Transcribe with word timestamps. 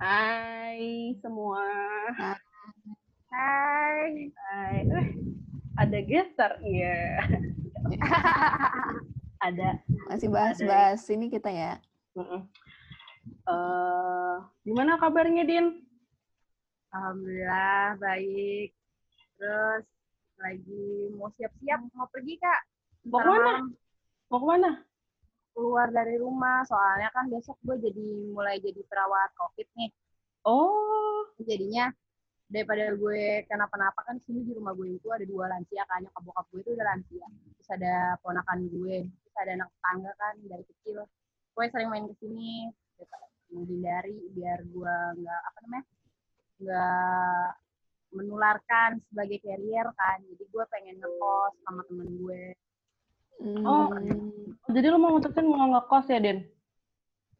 Hai 0.00 1.12
semua. 1.20 1.60
Hai. 2.16 2.32
Hai. 4.32 4.80
Eh, 4.88 5.12
ada 5.76 5.98
gestar 6.08 6.56
ya. 6.64 7.20
ada. 9.44 9.76
Masih 10.08 10.32
bahas-bahas 10.32 11.04
ini 11.12 11.28
kita 11.28 11.52
ya. 11.52 11.84
Uh, 13.44 14.40
gimana 14.64 14.96
kabarnya 14.96 15.44
Din? 15.44 15.84
Alhamdulillah 16.96 18.00
baik. 18.00 18.72
Terus 19.36 19.84
lagi 20.40 21.12
mau 21.12 21.28
siap-siap 21.36 21.80
mau 21.92 22.08
pergi 22.08 22.40
kak. 22.40 22.60
Mau 23.04 23.20
ke 23.20 23.28
mana? 23.36 23.52
Mau 24.32 24.38
ke 24.40 24.46
mana? 24.48 24.70
Keluar 25.54 25.88
dari 25.90 26.16
rumah. 26.16 26.62
Soalnya 26.66 27.10
kan 27.14 27.26
besok 27.30 27.56
gue 27.64 27.76
jadi 27.90 28.06
mulai 28.32 28.58
jadi 28.62 28.80
perawat 28.86 29.30
covid 29.36 29.68
nih. 29.76 29.90
Oh. 30.46 31.26
Jadinya 31.40 31.88
daripada 32.50 32.90
gue 32.98 33.46
kenapa-napa 33.46 34.02
kan 34.02 34.18
sini 34.26 34.42
di 34.42 34.52
rumah 34.58 34.74
gue 34.74 34.98
itu 34.98 35.08
ada 35.10 35.24
dua 35.24 35.50
lansia 35.50 35.82
kan. 35.86 36.02
Nyokap 36.04 36.22
bokap 36.26 36.46
gue 36.50 36.60
itu 36.62 36.70
udah 36.74 36.86
lansia. 36.86 37.26
Terus 37.58 37.68
ada 37.70 37.94
ponakan 38.20 38.58
gue 38.68 38.96
terus 39.06 39.36
ada 39.38 39.50
anak 39.56 39.68
tetangga 39.72 40.12
kan 40.18 40.34
dari 40.46 40.64
kecil. 40.66 40.98
Gue 41.54 41.64
sering 41.70 41.88
main 41.92 42.06
ke 42.08 42.14
sini 42.18 42.70
menghindari 43.50 44.30
biar 44.30 44.62
gue 44.62 44.94
nggak 45.18 45.40
apa 45.42 45.58
namanya 45.66 45.84
nggak 46.60 47.50
menularkan 48.10 48.90
sebagai 49.10 49.38
carrier 49.42 49.86
kan. 49.94 50.18
Jadi 50.26 50.44
gue 50.50 50.64
pengen 50.70 50.98
ngekos 50.98 51.54
sama 51.62 51.82
temen 51.86 52.08
gue 52.18 52.42
oh 53.64 53.88
jadi 54.70 54.86
lo 54.92 54.98
mau 55.00 55.16
ngutusin 55.16 55.46
mau 55.48 55.66
ngekos 55.72 56.06
ya 56.12 56.20
Den 56.20 56.38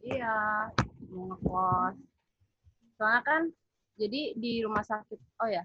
iya 0.00 0.70
mau 1.10 1.34
ngekos. 1.34 1.96
Soalnya 2.96 3.20
kan 3.24 3.42
jadi 4.00 4.36
di 4.36 4.60
rumah 4.64 4.84
sakit 4.84 5.20
oh 5.44 5.48
ya 5.48 5.64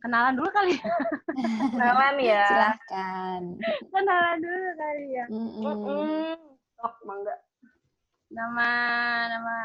kenalan 0.00 0.32
dulu 0.34 0.48
kali 0.48 0.74
ya. 0.80 0.84
Kenalan 1.76 2.16
ya. 2.24 2.44
Silahkan. 2.48 3.42
Kenalan 3.92 4.36
dulu 4.40 4.68
kali 4.80 5.06
ya. 5.12 5.24
Mm 5.28 5.50
-mm. 5.52 6.36
Sok, 6.80 6.94
mangga. 7.04 7.36
Nama 8.32 8.70
nama 9.28 9.56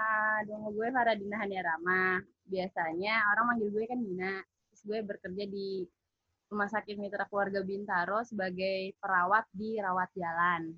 gue 0.46 0.88
Faradina 0.92 1.40
Rama 1.40 2.20
biasanya 2.46 3.32
orang 3.32 3.56
manggil 3.56 3.70
gue 3.72 3.84
kan 3.88 4.00
Dina. 4.04 4.44
Terus 4.44 4.82
gue 4.84 5.00
bekerja 5.08 5.44
di 5.48 5.88
rumah 6.52 6.70
sakit 6.70 6.96
Mitra 6.98 7.26
Keluarga 7.26 7.62
Bintaro 7.66 8.22
sebagai 8.24 8.94
perawat 9.02 9.46
di 9.54 9.82
rawat 9.82 10.10
jalan 10.14 10.74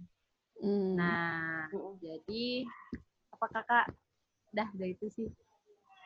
mm. 0.64 0.96
nah 0.96 1.68
jadi 2.00 2.64
apa 3.34 3.46
kakak 3.52 3.86
dah 4.56 4.68
udah 4.74 4.90
itu 4.90 5.08
sih 5.12 5.30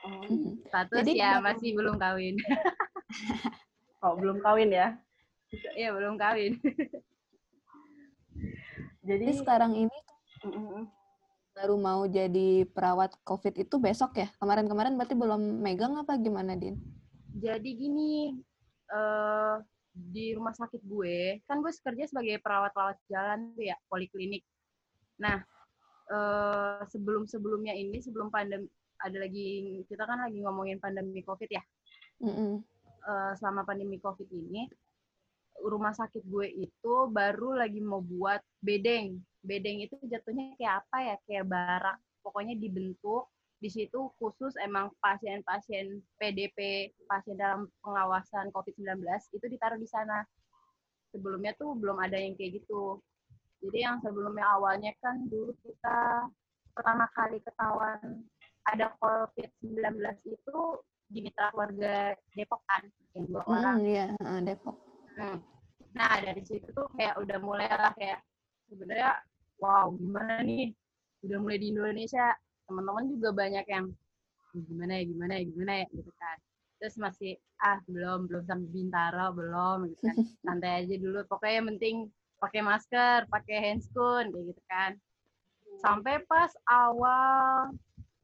Oh. 0.02 0.58
Status 0.66 1.06
Jadi, 1.06 1.22
ya 1.22 1.38
masih 1.38 1.78
belum 1.78 2.02
kawin. 2.02 2.34
oh, 4.04 4.18
belum 4.18 4.42
kawin 4.42 4.74
ya? 4.74 4.98
Iya, 5.78 5.94
belum 5.94 6.18
kawin. 6.18 6.58
Jadi 9.08 9.26
sekarang 9.38 9.78
ini 9.78 9.98
baru 11.52 11.76
mau 11.78 12.08
jadi 12.10 12.66
perawat 12.70 13.18
COVID 13.26 13.62
itu 13.62 13.76
besok 13.78 14.18
ya? 14.18 14.30
Kemarin-kemarin 14.42 14.98
berarti 14.98 15.16
belum 15.18 15.62
megang 15.62 15.98
apa 15.98 16.18
gimana, 16.18 16.58
Din? 16.58 16.82
Jadi 17.38 17.70
gini, 17.78 18.34
uh, 18.92 19.58
di 19.92 20.32
rumah 20.36 20.56
sakit 20.56 20.84
gue, 20.88 21.44
kan 21.44 21.60
gue 21.60 21.72
kerja 21.72 22.08
sebagai 22.08 22.40
perawat-perawat 22.40 22.98
jalan 23.12 23.52
tuh 23.56 23.68
ya, 23.68 23.76
poliklinik. 23.92 24.44
Nah, 25.20 25.44
uh, 26.08 26.84
sebelum-sebelumnya 26.88 27.76
ini, 27.76 28.00
sebelum 28.00 28.32
pandemi, 28.32 28.72
ada 29.02 29.18
lagi 29.18 29.82
kita 29.90 30.04
kan 30.06 30.22
lagi 30.22 30.40
ngomongin 30.46 30.78
pandemi 30.78 31.26
covid 31.26 31.50
ya 31.50 31.64
mm 32.22 32.32
-hmm. 32.32 32.54
uh, 33.06 33.32
selama 33.38 33.66
pandemi 33.66 33.98
covid 33.98 34.30
ini 34.30 34.70
rumah 35.62 35.94
sakit 35.94 36.26
gue 36.26 36.48
itu 36.66 36.94
baru 37.10 37.58
lagi 37.58 37.82
mau 37.82 38.02
buat 38.02 38.42
bedeng 38.62 39.22
bedeng 39.42 39.82
itu 39.82 39.98
jatuhnya 40.06 40.54
kayak 40.58 40.86
apa 40.86 40.98
ya 41.02 41.16
kayak 41.26 41.46
barak 41.50 41.98
pokoknya 42.22 42.58
dibentuk 42.58 43.30
di 43.62 43.70
situ 43.70 44.10
khusus 44.18 44.58
emang 44.58 44.90
pasien-pasien 45.00 46.02
PDP 46.18 46.90
pasien 47.06 47.38
dalam 47.38 47.70
pengawasan 47.86 48.50
COVID-19 48.50 49.06
itu 49.38 49.46
ditaruh 49.46 49.78
di 49.78 49.86
sana 49.86 50.26
sebelumnya 51.14 51.54
tuh 51.62 51.78
belum 51.78 52.02
ada 52.02 52.18
yang 52.18 52.34
kayak 52.34 52.58
gitu 52.66 52.98
jadi 53.62 53.78
yang 53.86 53.98
sebelumnya 54.02 54.50
awalnya 54.58 54.90
kan 54.98 55.30
dulu 55.30 55.54
kita 55.62 56.26
pertama 56.74 57.06
kali 57.14 57.38
ketahuan 57.46 58.26
ada 58.66 58.94
COVID-19 58.98 60.02
itu 60.26 60.60
di 61.12 61.20
mitra 61.20 61.52
keluarga 61.52 62.16
Depok 62.32 62.62
kan, 62.72 62.88
yang 63.18 63.26
dua 63.28 63.44
mm, 63.44 63.52
orang. 63.52 63.78
Iya, 63.84 64.06
Depok. 64.48 64.78
Hmm. 65.20 65.38
Nah, 65.92 66.14
dari 66.24 66.42
situ 66.48 66.72
tuh 66.72 66.88
kayak 66.96 67.20
udah 67.20 67.38
mulai 67.44 67.68
lah 67.68 67.92
kayak 68.00 68.24
sebenarnya 68.72 69.20
wow 69.60 69.92
gimana 69.92 70.40
nih 70.48 70.72
udah 71.28 71.38
mulai 71.44 71.60
di 71.60 71.68
Indonesia 71.76 72.32
teman-teman 72.72 73.06
juga 73.12 73.30
banyak 73.36 73.66
yang 73.68 73.86
gimana 74.56 75.00
ya 75.00 75.04
gimana 75.04 75.32
ya 75.36 75.44
gimana 75.44 75.74
ya 75.84 75.88
gitu 75.92 76.12
kan. 76.16 76.38
Terus 76.80 76.96
masih 76.96 77.36
ah 77.60 77.78
belum 77.86 78.32
belum 78.32 78.44
sampai 78.48 78.70
bintaro 78.72 79.28
belum 79.36 79.92
gitu 79.92 80.02
kan. 80.08 80.16
Santai 80.48 80.88
aja 80.88 80.96
dulu 80.96 81.20
pokoknya 81.28 81.56
yang 81.60 81.68
penting 81.76 81.96
pakai 82.40 82.62
masker 82.64 83.28
pakai 83.28 83.58
handscoon 83.60 84.32
kayak 84.32 84.46
gitu 84.56 84.64
kan. 84.72 84.92
Sampai 85.84 86.24
pas 86.24 86.52
awal 86.72 87.76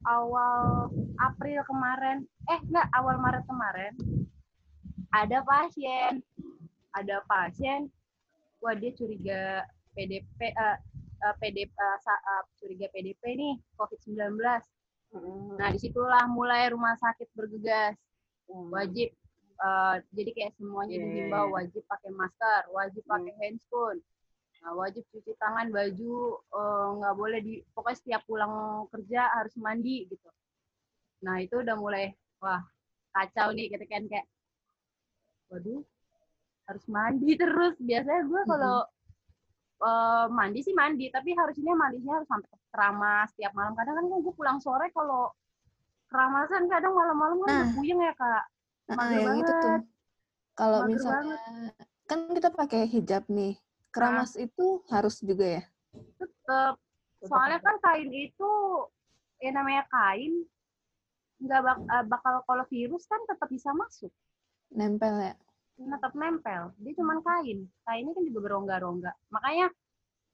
awal 0.08 0.88
April 1.20 1.60
kemarin, 1.68 2.24
eh 2.48 2.60
enggak 2.70 2.88
awal 2.94 3.18
Maret 3.18 3.44
kemarin, 3.50 3.92
ada 5.10 5.42
pasien, 5.42 6.22
ada 6.94 7.18
pasien, 7.26 7.90
wah 8.62 8.78
dia 8.78 8.94
curiga 8.94 9.66
PDP, 9.98 10.54
uh, 10.54 10.78
uh, 11.24 11.34
PDP 11.38 11.70
uh, 11.74 11.98
uh, 11.98 12.42
curiga 12.58 12.86
PDP 12.90 13.22
nih 13.34 13.54
COVID-19. 13.78 14.38
Nah 15.56 15.68
di 15.72 15.78
situlah 15.80 16.28
mulai 16.28 16.68
rumah 16.70 16.94
sakit 16.98 17.32
bergegas, 17.32 17.96
wajib. 18.48 19.10
Uh, 19.58 19.98
jadi 20.14 20.30
kayak 20.38 20.52
semuanya 20.54 21.02
dihimbau 21.02 21.50
wajib 21.50 21.82
pakai 21.90 22.14
masker, 22.14 22.70
wajib 22.70 23.02
pakai 23.10 23.34
handscoon, 23.42 23.98
Nah, 24.62 24.72
wajib 24.74 25.06
cuci 25.14 25.32
tangan, 25.38 25.70
baju 25.70 26.42
nggak 26.98 27.14
uh, 27.14 27.18
boleh 27.18 27.40
di 27.42 27.62
pokoknya 27.74 27.98
setiap 27.98 28.22
pulang 28.26 28.84
kerja 28.90 29.30
harus 29.38 29.54
mandi 29.54 30.10
gitu. 30.10 30.28
Nah, 31.22 31.38
itu 31.42 31.62
udah 31.62 31.76
mulai 31.78 32.10
wah, 32.42 32.62
kacau 33.14 33.54
nih 33.54 33.70
gitu 33.70 33.86
kan 33.86 34.02
kayak 34.10 34.26
waduh, 35.50 35.82
harus 36.66 36.84
mandi 36.90 37.30
terus. 37.38 37.74
Biasanya 37.78 38.22
gue 38.26 38.42
kalau 38.50 38.76
uh, 39.82 40.26
mandi 40.30 40.60
sih 40.62 40.74
mandi, 40.74 41.10
tapi 41.10 41.34
harusnya 41.34 41.74
mandinya 41.74 42.20
harus 42.20 42.28
sampai 42.28 42.50
keramas 42.70 43.26
setiap 43.34 43.52
malam. 43.54 43.74
Kadang 43.78 43.94
kan 43.98 44.04
gue 44.06 44.34
pulang 44.34 44.58
sore 44.58 44.90
kalau 44.90 45.30
keramasan 46.08 46.66
kadang 46.66 46.96
malam-malam 46.96 47.38
kan 47.44 47.52
nah, 47.52 47.66
puyeng 47.76 48.00
ya, 48.00 48.14
Kak. 48.16 48.44
Nah, 48.96 49.10
yang 49.12 49.36
itu 49.38 49.52
tuh. 49.52 49.78
Kalau 50.58 50.90
misalnya 50.90 51.38
banget. 51.38 51.74
kan 52.08 52.18
kita 52.34 52.48
pakai 52.50 52.82
hijab 52.90 53.22
nih, 53.30 53.54
keramas 53.94 54.34
nah. 54.34 54.48
itu 54.48 54.66
harus 54.90 55.22
juga 55.22 55.46
ya? 55.60 55.62
Tetap. 56.18 56.74
Soalnya 57.22 57.58
kan 57.62 57.76
kain 57.82 58.10
itu 58.14 58.50
ya 59.38 59.50
namanya 59.54 59.86
kain 59.86 60.46
nggak 61.38 61.60
bak 61.62 61.78
bakal 62.10 62.42
kalau 62.42 62.64
virus 62.66 63.06
kan 63.06 63.22
tetap 63.30 63.46
bisa 63.46 63.70
masuk. 63.70 64.10
Nempel 64.74 65.14
ya? 65.22 65.34
Tetap 65.78 66.12
nempel. 66.18 66.74
Dia 66.82 66.92
cuma 66.98 67.22
kain. 67.22 67.70
Kainnya 67.86 68.12
kan 68.12 68.24
juga 68.26 68.40
berongga-rongga. 68.50 69.12
Makanya 69.30 69.70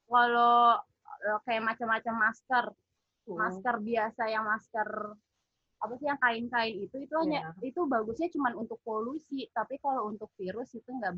kalau 0.09 0.81
kayak 1.45 1.63
macam-macam 1.65 2.15
masker, 2.29 2.65
hmm. 3.29 3.37
masker 3.37 3.77
biasa 3.81 4.23
yang 4.33 4.45
masker 4.49 4.89
apa 5.85 6.01
sih 6.01 6.09
yang 6.09 6.17
kain-kain 6.17 6.81
itu 6.81 6.97
itu 6.97 7.15
hanya 7.21 7.53
yeah. 7.53 7.69
itu 7.69 7.85
bagusnya 7.85 8.33
cuma 8.33 8.57
untuk 8.57 8.81
polusi 8.81 9.45
tapi 9.53 9.77
kalau 9.85 10.09
untuk 10.09 10.33
virus 10.41 10.73
itu 10.73 10.89
nggak 10.89 11.13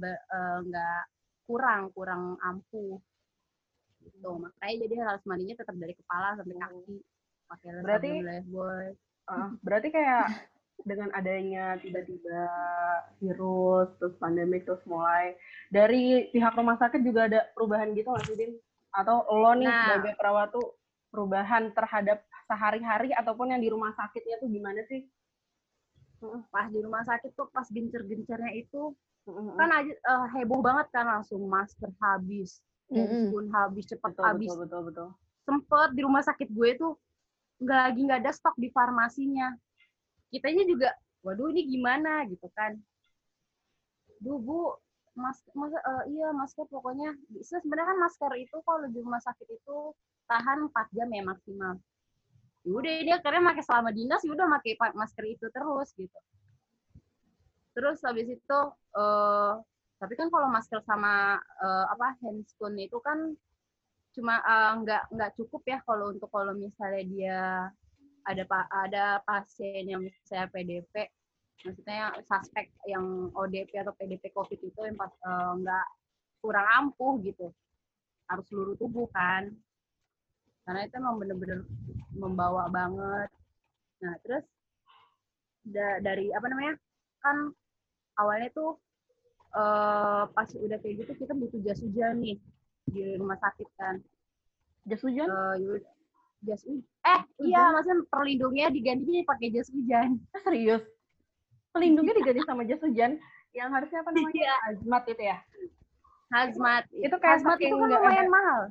nggak 0.66 1.02
uh, 1.06 1.10
kurang 1.46 1.94
kurang 1.94 2.34
ampuh 2.42 2.98
gitu 4.02 4.30
makanya 4.42 4.74
jadi 4.86 4.94
harus 5.06 5.22
mandinya 5.22 5.54
tetap 5.62 5.76
dari 5.78 5.94
kepala 5.94 6.34
sampai 6.34 6.58
kaki 6.58 6.98
pakai 7.46 7.68
berarti 7.78 8.10
boy 8.50 8.86
uh, 9.30 9.48
berarti 9.62 9.88
kayak 9.94 10.26
dengan 10.84 11.08
adanya 11.16 11.80
tiba-tiba 11.80 12.42
virus 13.22 13.88
terus 13.96 14.14
pandemik 14.20 14.68
terus 14.68 14.82
mulai 14.84 15.32
dari 15.72 16.28
pihak 16.30 16.52
rumah 16.52 16.76
sakit 16.76 17.00
juga 17.00 17.30
ada 17.30 17.40
perubahan 17.56 17.96
gitu 17.96 18.12
nggak 18.12 18.26
sih 18.28 18.36
Din? 18.36 18.52
Atau 18.92 19.24
lo 19.28 19.52
nih 19.56 19.68
nah, 19.68 19.96
sebagai 19.96 20.12
perawat 20.20 20.48
tuh 20.52 20.76
perubahan 21.08 21.72
terhadap 21.72 22.20
sehari-hari 22.46 23.10
ataupun 23.16 23.56
yang 23.56 23.62
di 23.62 23.72
rumah 23.72 23.92
sakitnya 23.96 24.36
tuh 24.38 24.48
gimana 24.52 24.80
sih? 24.86 25.08
Pas 26.52 26.68
di 26.68 26.80
rumah 26.80 27.02
sakit 27.04 27.32
tuh 27.36 27.48
pas 27.52 27.66
gencer-gencernya 27.68 28.52
itu 28.56 28.94
mm-hmm. 29.28 29.56
kan 29.58 29.70
aja 29.72 29.92
uh, 30.08 30.26
heboh 30.32 30.60
banget 30.64 30.86
kan 30.94 31.04
langsung 31.08 31.44
masker 31.44 31.90
habis, 32.00 32.62
mm-hmm. 32.88 33.32
pun 33.32 33.44
habis 33.52 33.84
cepat 33.88 34.12
betul, 34.16 34.24
habis. 34.24 34.48
Betul 34.52 34.60
betul 34.64 34.80
betul. 34.92 35.08
Sempet 35.46 35.90
di 35.94 36.00
rumah 36.02 36.22
sakit 36.24 36.48
gue 36.50 36.70
tuh 36.78 36.92
nggak 37.60 37.80
lagi 37.90 38.00
nggak 38.06 38.20
ada 38.24 38.32
stok 38.32 38.56
di 38.56 38.68
farmasinya. 38.72 39.52
Kitanya 40.36 40.64
juga 40.68 40.92
waduh 41.24 41.48
ini 41.50 41.66
gimana? 41.66 42.22
gitu 42.28 42.46
kan. 42.52 42.76
Duh 44.20 44.38
bu 44.38 44.76
mas, 45.16 45.40
mas 45.56 45.72
uh, 45.72 46.04
iya 46.06 46.30
masker 46.36 46.68
pokoknya. 46.68 47.16
Sebenarnya 47.40 47.96
kan 47.96 47.98
masker 48.04 48.32
itu 48.36 48.56
kalau 48.62 48.84
di 48.86 49.00
rumah 49.00 49.20
sakit 49.24 49.48
itu 49.48 49.96
tahan 50.28 50.68
4 50.68 50.96
jam 50.96 51.08
ya 51.08 51.22
maksimal. 51.24 51.74
Ya 52.66 52.72
udah 52.74 52.94
dia 53.06 53.14
akhirnya 53.18 53.54
pakai 53.54 53.64
selama 53.64 53.90
dinas 53.94 54.20
ya 54.26 54.30
udah 54.34 54.46
pakai 54.58 54.72
masker 54.92 55.24
itu 55.24 55.46
terus 55.48 55.88
gitu. 55.96 56.18
Terus 57.72 57.98
habis 58.04 58.28
itu 58.28 58.58
uh, 58.96 59.60
tapi 59.96 60.12
kan 60.14 60.28
kalau 60.28 60.52
masker 60.52 60.84
sama 60.84 61.40
uh, 61.40 61.86
apa 61.88 62.20
handscoon 62.20 62.76
itu 62.76 63.00
kan 63.00 63.32
cuma 64.12 64.40
nggak 64.80 65.02
uh, 65.08 65.10
nggak 65.12 65.30
cukup 65.36 65.60
ya 65.68 65.78
kalau 65.84 66.12
untuk 66.12 66.28
kalau 66.32 66.56
misalnya 66.56 67.04
dia 67.04 67.40
ada 68.26 68.42
ada 68.74 69.04
pasien 69.22 69.86
yang 69.86 70.02
misalnya 70.02 70.50
PDP 70.50 71.06
maksudnya 71.62 72.12
suspek 72.26 72.68
yang 72.84 73.32
ODP 73.32 73.80
atau 73.80 73.94
PDP 73.96 74.28
COVID 74.34 74.60
itu 74.60 74.80
yang 74.82 74.98
pas 74.98 75.10
nggak 75.56 75.86
uh, 75.86 75.94
kurang 76.42 76.66
ampuh 76.68 77.16
gitu. 77.24 77.48
Harus 78.28 78.44
seluruh 78.50 78.76
tubuh 78.76 79.08
kan. 79.14 79.48
Karena 80.66 80.84
itu 80.84 80.94
memang 80.98 81.16
bener-bener 81.22 81.60
membawa 82.12 82.68
banget. 82.68 83.30
Nah 84.02 84.14
terus 84.20 84.44
da 85.66 85.98
dari 85.98 86.30
apa 86.30 86.46
namanya 86.46 86.74
kan 87.24 87.50
awalnya 88.22 88.50
tuh 88.54 88.78
uh, 89.56 90.30
pas 90.30 90.46
udah 90.54 90.78
kayak 90.78 91.06
gitu 91.06 91.26
kita 91.26 91.34
butuh 91.34 91.58
jas 91.66 91.82
hujan 91.82 92.20
nih 92.20 92.38
di 92.90 93.16
rumah 93.16 93.38
sakit 93.40 93.68
kan. 93.78 94.02
Jas 94.86 95.02
hujan? 95.02 95.26
Uh, 95.30 95.80
jas 96.44 96.62
hujan 96.68 96.84
eh 97.06 97.20
iya 97.46 97.70
maksudnya 97.70 98.02
perlindungnya 98.10 98.66
diganti 98.74 99.22
pakai 99.22 99.54
jas 99.54 99.70
hujan. 99.70 100.18
Serius? 100.42 100.82
Pelindungnya 101.70 102.14
diganti 102.20 102.42
sama 102.42 102.66
jas 102.66 102.82
hujan? 102.82 103.22
Yang 103.54 103.68
harusnya 103.72 103.98
apa 104.02 104.10
namanya? 104.12 104.34
Iya. 104.34 104.54
hazmat 104.66 105.02
itu 105.06 105.22
ya? 105.22 105.38
Hazmat. 106.34 106.84
Itu 106.90 107.16
kayak 107.22 107.34
hazmat 107.40 107.58
itu 107.62 107.74
kan 107.78 107.88
lumayan 107.88 108.28
mahal. 108.28 108.62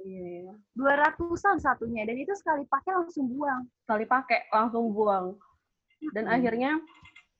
Iya 0.00 0.52
dua 0.74 0.92
ratusan 0.98 1.62
satunya 1.62 2.02
dan 2.02 2.18
itu 2.18 2.34
sekali 2.34 2.66
pakai 2.66 2.98
langsung 2.98 3.30
buang. 3.30 3.62
Sekali 3.86 4.04
pakai 4.08 4.50
langsung 4.50 4.90
buang. 4.90 5.38
Dan 6.12 6.26
hmm. 6.26 6.34
akhirnya 6.34 6.72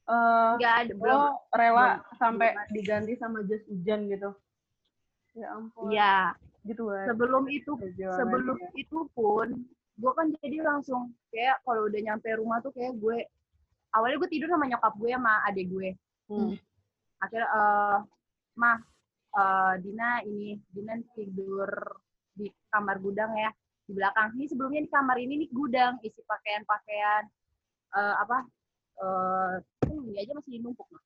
uh, 0.06 0.55
nggak 0.56 0.75
ada 0.87 0.93
belum. 0.94 1.20
rela 1.52 1.88
belum, 1.99 2.17
sampai 2.20 2.49
belum. 2.55 2.73
diganti 2.79 3.12
sama 3.19 3.38
jas 3.50 3.64
hujan 3.67 4.06
gitu. 4.06 4.31
Ya 5.35 5.47
ampun. 5.50 5.90
Iya. 5.90 6.17
Gitu 6.64 6.82
kan 6.88 7.06
sebelum 7.12 7.44
itu 7.52 7.73
sebelum 8.17 8.56
ya. 8.56 8.69
itu 8.81 8.99
pun 9.12 9.49
gue 9.94 10.12
kan 10.14 10.26
jadi 10.43 10.58
langsung 10.67 11.14
kayak 11.31 11.62
kalau 11.62 11.87
udah 11.87 12.00
nyampe 12.02 12.26
rumah 12.35 12.58
tuh 12.58 12.75
kayak 12.75 12.99
gue 12.99 13.26
awalnya 13.94 14.19
gue 14.19 14.31
tidur 14.31 14.50
sama 14.50 14.67
nyokap 14.67 14.94
gue 14.99 15.11
sama 15.14 15.32
adik 15.46 15.67
gue. 15.70 15.91
Hmm. 16.25 16.56
akhirnya 17.20 17.49
uh, 17.52 17.99
mah 18.56 18.81
uh, 19.37 19.75
Dina 19.81 20.25
ini 20.25 20.56
Dina 20.73 20.96
tidur 21.12 21.69
di 22.32 22.49
kamar 22.73 22.96
gudang 23.00 23.32
ya 23.38 23.50
di 23.85 23.93
belakang. 23.93 24.35
Ini 24.37 24.44
sebelumnya 24.50 24.81
di 24.85 24.91
kamar 24.91 25.17
ini 25.20 25.46
nih 25.46 25.50
gudang 25.52 26.00
isi 26.02 26.20
pakaian-pakaian 26.25 27.23
uh, 27.97 28.14
apa 28.25 28.38
uh, 29.00 29.55
ini 29.88 30.20
aja 30.20 30.32
masih 30.37 30.61
numpuk. 30.64 30.88
Mah 30.90 31.05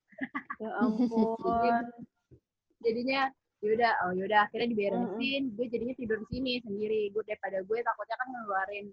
ya 0.58 0.70
ampun. 0.82 1.84
Jadinya 2.84 3.30
yaudah 3.58 3.92
oh 4.06 4.12
yaudah 4.14 4.46
akhirnya 4.46 4.70
diberesin 4.70 5.50
mm 5.50 5.54
gue 5.58 5.66
jadinya 5.66 5.94
tidur 5.98 6.18
di 6.22 6.26
sini 6.30 6.52
sendiri. 6.62 7.10
Gue 7.10 7.22
daripada 7.26 7.58
gue 7.62 7.78
takutnya 7.82 8.16
kan 8.18 8.28
ngeluarin 8.30 8.86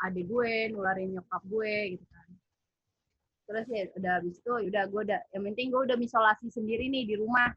adik 0.00 0.24
gue 0.30 0.52
ngeluarin 0.72 1.08
nyokap 1.18 1.42
gue 1.50 1.74
gitu 1.98 2.06
kan. 2.06 2.28
Terus 3.50 3.66
ya 3.66 3.82
udah 3.98 4.12
habis 4.22 4.36
itu 4.38 4.52
yaudah 4.70 4.84
gue 4.86 5.00
udah 5.10 5.20
yang 5.34 5.42
penting 5.50 5.66
gue 5.74 5.80
udah 5.90 5.96
isolasi 5.98 6.46
sendiri 6.54 6.86
nih 6.86 7.04
di 7.10 7.14
rumah. 7.18 7.50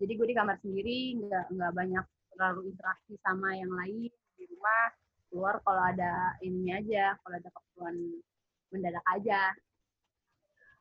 Jadi 0.00 0.12
gue 0.16 0.26
di 0.28 0.36
kamar 0.36 0.56
sendiri 0.60 1.16
nggak 1.16 1.44
nggak 1.56 1.72
banyak 1.76 2.04
terlalu 2.36 2.60
interaksi 2.72 3.14
sama 3.24 3.56
yang 3.56 3.72
lain 3.72 4.12
di 4.36 4.44
rumah. 4.52 4.84
Keluar 5.32 5.54
kalau 5.64 5.82
ada 5.86 6.36
ininya 6.44 6.82
aja 6.82 7.04
kalau 7.24 7.34
ada 7.40 7.48
keperluan 7.48 7.96
mendadak 8.70 9.04
aja 9.16 9.40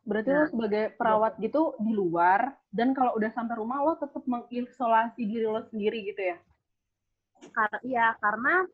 Berarti 0.09 0.29
nah, 0.33 0.41
lo 0.41 0.45
sebagai 0.49 0.83
perawat 0.97 1.37
ya. 1.37 1.45
gitu 1.45 1.77
di 1.77 1.93
luar 1.93 2.57
dan 2.73 2.97
kalau 2.97 3.13
udah 3.13 3.29
sampai 3.29 3.61
rumah 3.61 3.85
lo 3.85 3.93
tetap 4.01 4.25
mengisolasi 4.25 5.21
diri 5.21 5.45
lo 5.45 5.61
sendiri 5.69 6.01
gitu 6.09 6.33
ya? 6.33 6.37
Karena 7.53 7.77
iya 7.85 8.07
karena 8.17 8.65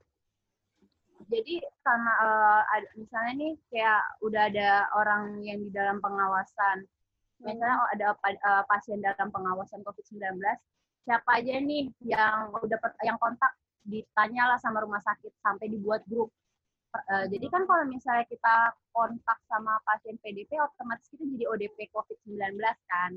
jadi 1.28 1.60
karena 1.84 2.12
uh, 2.24 2.64
misalnya 2.96 3.34
nih 3.36 3.54
kayak 3.68 4.02
udah 4.24 4.42
ada 4.48 4.70
orang 4.96 5.44
yang 5.44 5.60
di 5.60 5.76
dalam 5.76 6.00
pengawasan, 6.00 6.88
hmm. 6.88 7.44
misalnya 7.44 7.84
ada 7.92 8.06
uh, 8.16 8.64
pasien 8.72 9.04
dalam 9.04 9.28
pengawasan 9.28 9.84
COVID-19, 9.84 10.40
siapa 11.04 11.30
aja 11.36 11.60
nih 11.60 11.92
yang 12.08 12.56
udah 12.56 12.80
yang 13.04 13.20
kontak 13.20 13.52
ditanyalah 13.86 14.58
sama 14.58 14.82
rumah 14.82 15.04
sakit 15.04 15.36
sampai 15.44 15.68
dibuat 15.70 16.02
grup 16.10 16.32
Uh, 17.06 17.25
jadi 17.27 17.45
kan 17.51 17.68
kalau 17.68 17.83
misalnya 17.88 18.25
kita 18.31 18.71
kontak 18.95 19.39
sama 19.51 19.75
pasien 19.83 20.15
PDP, 20.24 20.56
otomatis 20.57 21.06
kita 21.12 21.27
jadi 21.27 21.45
ODP 21.51 21.92
COVID-19 21.92 22.59
kan. 22.88 23.12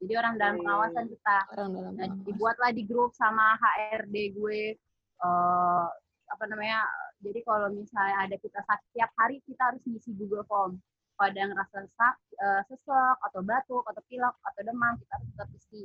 Jadi 0.00 0.12
orang 0.16 0.34
dalam 0.40 0.64
pengawasan 0.64 1.06
kita. 1.12 1.36
Orang 1.54 1.70
dalam 1.76 1.92
nah, 1.94 2.08
dibuatlah 2.24 2.70
di 2.72 2.82
grup 2.88 3.12
sama 3.12 3.54
HRD 3.60 4.32
gue. 4.34 4.74
Uh, 5.20 5.86
apa 6.30 6.44
namanya? 6.48 6.88
Jadi 7.20 7.44
kalau 7.44 7.68
misalnya 7.68 8.24
ada 8.24 8.36
kita 8.40 8.64
sakit 8.64 8.88
tiap 8.96 9.12
hari 9.20 9.44
kita 9.44 9.60
harus 9.60 9.82
ngisi 9.84 10.16
Google 10.16 10.46
Form. 10.48 10.80
Kalau 11.20 11.28
ada 11.28 11.36
yang 11.36 11.52
ngerasa 11.52 11.84
sesak, 11.84 12.14
uh, 12.40 12.62
sesek 12.64 13.16
atau 13.28 13.40
batuk 13.44 13.84
atau 13.84 14.02
pilek 14.08 14.34
atau 14.40 14.60
demam 14.64 14.96
kita 14.96 15.12
harus 15.20 15.28
tetap 15.36 15.48
isi. 15.52 15.84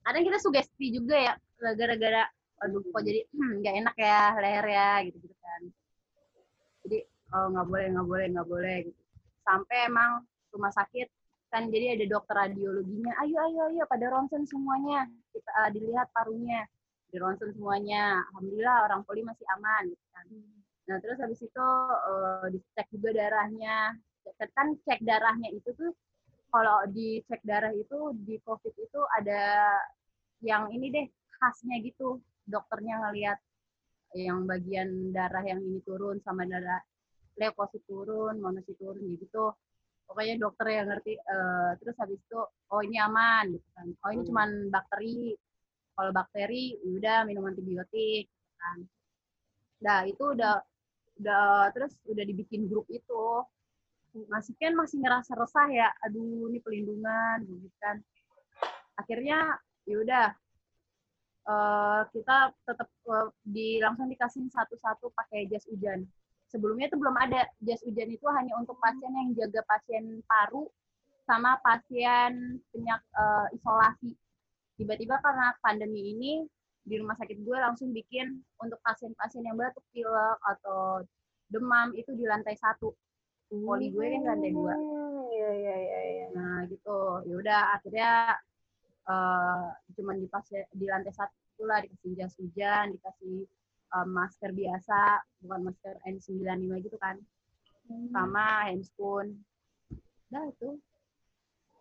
Kadang 0.00 0.24
kita 0.24 0.38
sugesti 0.40 0.86
juga 0.96 1.16
ya 1.20 1.34
gara-gara 1.76 2.24
aduh 2.60 2.84
kok 2.84 3.02
jadi 3.02 3.20
hmm, 3.32 3.52
nggak 3.64 3.74
hmm, 3.74 3.82
enak 3.84 3.96
ya 3.96 4.20
leher 4.36 4.66
ya 4.68 4.90
gitu 5.08 5.16
gitu 5.24 5.36
kan. 5.40 5.62
Jadi 6.84 6.98
oh 7.32 7.46
nggak 7.56 7.66
boleh 7.66 7.86
nggak 7.96 8.06
boleh 8.06 8.26
nggak 8.36 8.48
boleh 8.48 8.76
gitu. 8.88 9.00
Sampai 9.44 9.76
emang 9.88 10.10
rumah 10.52 10.72
sakit 10.72 11.08
kan 11.50 11.66
jadi 11.66 11.98
ada 11.98 12.06
dokter 12.06 12.34
radiologinya 12.46 13.10
ayo 13.26 13.36
ayo 13.50 13.60
ayo 13.74 13.82
pada 13.90 14.06
ronsen 14.06 14.46
semuanya 14.46 15.08
kita 15.32 15.50
uh, 15.56 15.70
dilihat 15.72 16.08
parunya. 16.12 16.68
Di 17.10 17.16
ronsen 17.18 17.50
semuanya 17.56 18.22
alhamdulillah 18.30 18.86
orang 18.86 19.00
poli 19.08 19.24
masih 19.24 19.46
aman 19.56 19.88
gitu 19.88 20.04
kan. 20.14 20.26
Nah 20.86 20.96
terus 21.00 21.18
habis 21.18 21.40
itu 21.40 21.66
uh, 22.12 22.46
dicek 22.52 22.86
juga 22.92 23.10
darahnya. 23.16 23.96
Kan 24.52 24.76
cek 24.84 25.00
darahnya 25.02 25.48
itu 25.48 25.72
tuh 25.74 25.90
kalau 26.52 26.84
dicek 26.92 27.40
darah 27.46 27.72
itu 27.72 28.12
di 28.26 28.36
covid 28.44 28.74
itu 28.74 29.00
ada 29.16 29.72
yang 30.44 30.68
ini 30.74 30.92
deh 30.92 31.06
khasnya 31.40 31.80
gitu 31.80 32.20
dokternya 32.50 33.08
ngelihat 33.08 33.38
yang 34.18 34.42
bagian 34.42 35.14
darah 35.14 35.46
yang 35.46 35.62
ini 35.62 35.78
turun 35.86 36.18
sama 36.26 36.42
darah 36.42 36.82
leukosit 37.38 37.80
turun, 37.86 38.42
monosit 38.42 38.76
turun 38.76 39.16
gitu. 39.16 39.54
Pokoknya 40.04 40.34
dokter 40.42 40.66
yang 40.74 40.90
ngerti. 40.90 41.14
Uh, 41.22 41.78
terus 41.78 41.94
habis 42.02 42.18
itu, 42.18 42.40
oh 42.42 42.82
ini 42.82 42.98
aman, 42.98 43.54
gitu 43.54 43.68
kan. 43.78 43.86
Oh 44.02 44.10
ini 44.10 44.22
hmm. 44.26 44.28
cuman 44.28 44.48
bakteri. 44.68 45.38
Kalau 45.94 46.10
bakteri, 46.10 46.74
udah 46.82 47.28
minum 47.28 47.46
antibiotik, 47.46 48.26
gitu 48.26 48.52
kan. 48.58 48.78
Nah 49.84 49.98
itu 50.08 50.24
udah, 50.34 50.58
udah 51.20 51.70
terus 51.76 51.92
udah 52.08 52.24
dibikin 52.26 52.66
grup 52.66 52.88
itu. 52.90 53.46
Masih 54.26 54.58
kan 54.58 54.74
masih 54.74 54.98
ngerasa 54.98 55.38
resah 55.38 55.68
ya, 55.70 55.88
aduh 56.02 56.50
ini 56.50 56.58
pelindungan, 56.58 57.46
gitu 57.46 57.70
kan. 57.78 58.02
Akhirnya, 58.98 59.54
yaudah 59.86 60.34
uh, 61.46 62.02
kita 62.12 62.52
tetap 62.66 62.88
uh, 63.08 63.30
di 63.46 63.80
langsung 63.80 64.10
dikasih 64.10 64.48
satu-satu 64.50 65.12
pakai 65.14 65.48
jas 65.48 65.64
hujan. 65.70 66.04
Sebelumnya 66.50 66.90
itu 66.90 66.98
belum 66.98 67.14
ada 67.14 67.46
jas 67.62 67.80
hujan 67.86 68.10
itu 68.10 68.26
hanya 68.34 68.58
untuk 68.58 68.74
pasien 68.82 69.12
yang 69.14 69.30
jaga 69.38 69.62
pasien 69.70 70.18
paru 70.26 70.66
sama 71.24 71.56
pasien 71.62 72.58
penyak 72.74 73.00
uh, 73.14 73.46
isolasi. 73.54 74.18
Tiba-tiba 74.74 75.20
karena 75.22 75.54
pandemi 75.62 76.16
ini 76.16 76.32
di 76.80 76.98
rumah 76.98 77.14
sakit 77.14 77.44
gue 77.44 77.58
langsung 77.60 77.92
bikin 77.92 78.40
untuk 78.58 78.80
pasien-pasien 78.82 79.44
yang 79.46 79.54
batuk 79.54 79.84
pilek 79.94 80.38
atau 80.42 81.04
demam 81.46 81.94
itu 81.94 82.10
di 82.16 82.24
lantai 82.26 82.56
satu. 82.58 82.90
Poli 83.50 83.90
gue 83.90 84.06
kan 84.06 84.22
lantai 84.34 84.50
dua. 84.54 84.74
Hmm, 84.74 85.26
iya 85.30 85.50
iya 85.54 85.74
iya. 85.76 86.00
iya. 86.06 86.26
Nah 86.34 86.66
gitu. 86.66 86.98
Ya 87.26 87.34
udah 87.34 87.60
akhirnya 87.78 88.10
uh, 89.10 89.66
cuman 89.98 90.16
di 90.22 90.26
pas 90.30 90.46
di 90.50 90.86
lantai 90.86 91.10
satu 91.10 91.62
lah 91.66 91.82
dikasih 91.82 92.12
jas 92.14 92.34
hujan 92.38 92.94
dikasih 92.94 93.44
uh, 93.98 94.06
masker 94.06 94.54
biasa 94.54 95.20
bukan 95.42 95.60
masker 95.66 95.94
N95 96.06 96.86
gitu 96.86 96.96
kan 97.02 97.18
hmm. 97.90 98.14
sama 98.14 98.70
handscoon 98.70 99.34
dah 100.30 100.46
itu 100.46 100.78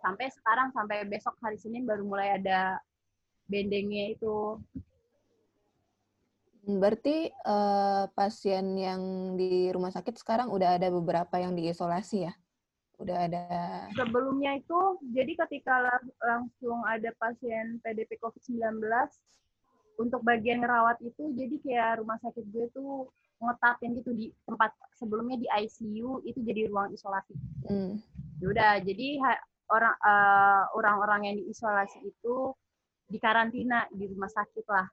sampai 0.02 0.28
sekarang 0.34 0.74
sampai 0.74 1.06
besok 1.06 1.38
hari 1.44 1.60
Senin 1.62 1.86
baru 1.86 2.02
mulai 2.02 2.42
ada 2.42 2.82
bendengnya 3.46 4.18
itu 4.18 4.58
Berarti 6.70 7.34
uh, 7.50 8.06
pasien 8.14 8.78
yang 8.78 9.34
di 9.34 9.74
rumah 9.74 9.90
sakit 9.90 10.22
sekarang 10.22 10.54
udah 10.54 10.78
ada 10.78 10.94
beberapa 10.94 11.42
yang 11.42 11.58
diisolasi 11.58 12.30
ya? 12.30 12.34
Udah 13.00 13.18
ada. 13.26 13.44
Sebelumnya 13.96 14.60
itu, 14.60 14.80
jadi 15.16 15.32
ketika 15.48 16.00
langsung 16.20 16.84
ada 16.84 17.10
pasien 17.16 17.80
PDP 17.80 18.20
COVID-19, 18.20 18.84
untuk 20.00 20.24
bagian 20.24 20.64
rawat 20.64 21.00
itu, 21.04 21.32
jadi 21.36 21.56
kayak 21.60 22.04
rumah 22.04 22.16
sakit 22.24 22.44
gue 22.52 22.72
tuh 22.72 23.12
ngetatin 23.40 23.96
gitu 24.00 24.12
di 24.16 24.32
tempat 24.48 24.72
sebelumnya 24.96 25.40
di 25.40 25.48
ICU 25.48 26.24
itu 26.28 26.40
jadi 26.44 26.68
ruang 26.72 26.92
isolasi. 26.92 27.36
Mm. 27.68 28.00
Udah, 28.44 28.80
jadi 28.84 29.20
orang 29.72 29.96
uh, 30.00 30.64
orang-orang 30.76 31.22
yang 31.32 31.36
diisolasi 31.40 32.04
itu 32.04 32.56
dikarantina 33.12 33.88
di 33.92 34.08
rumah 34.08 34.32
sakit 34.32 34.66
lah 34.68 34.88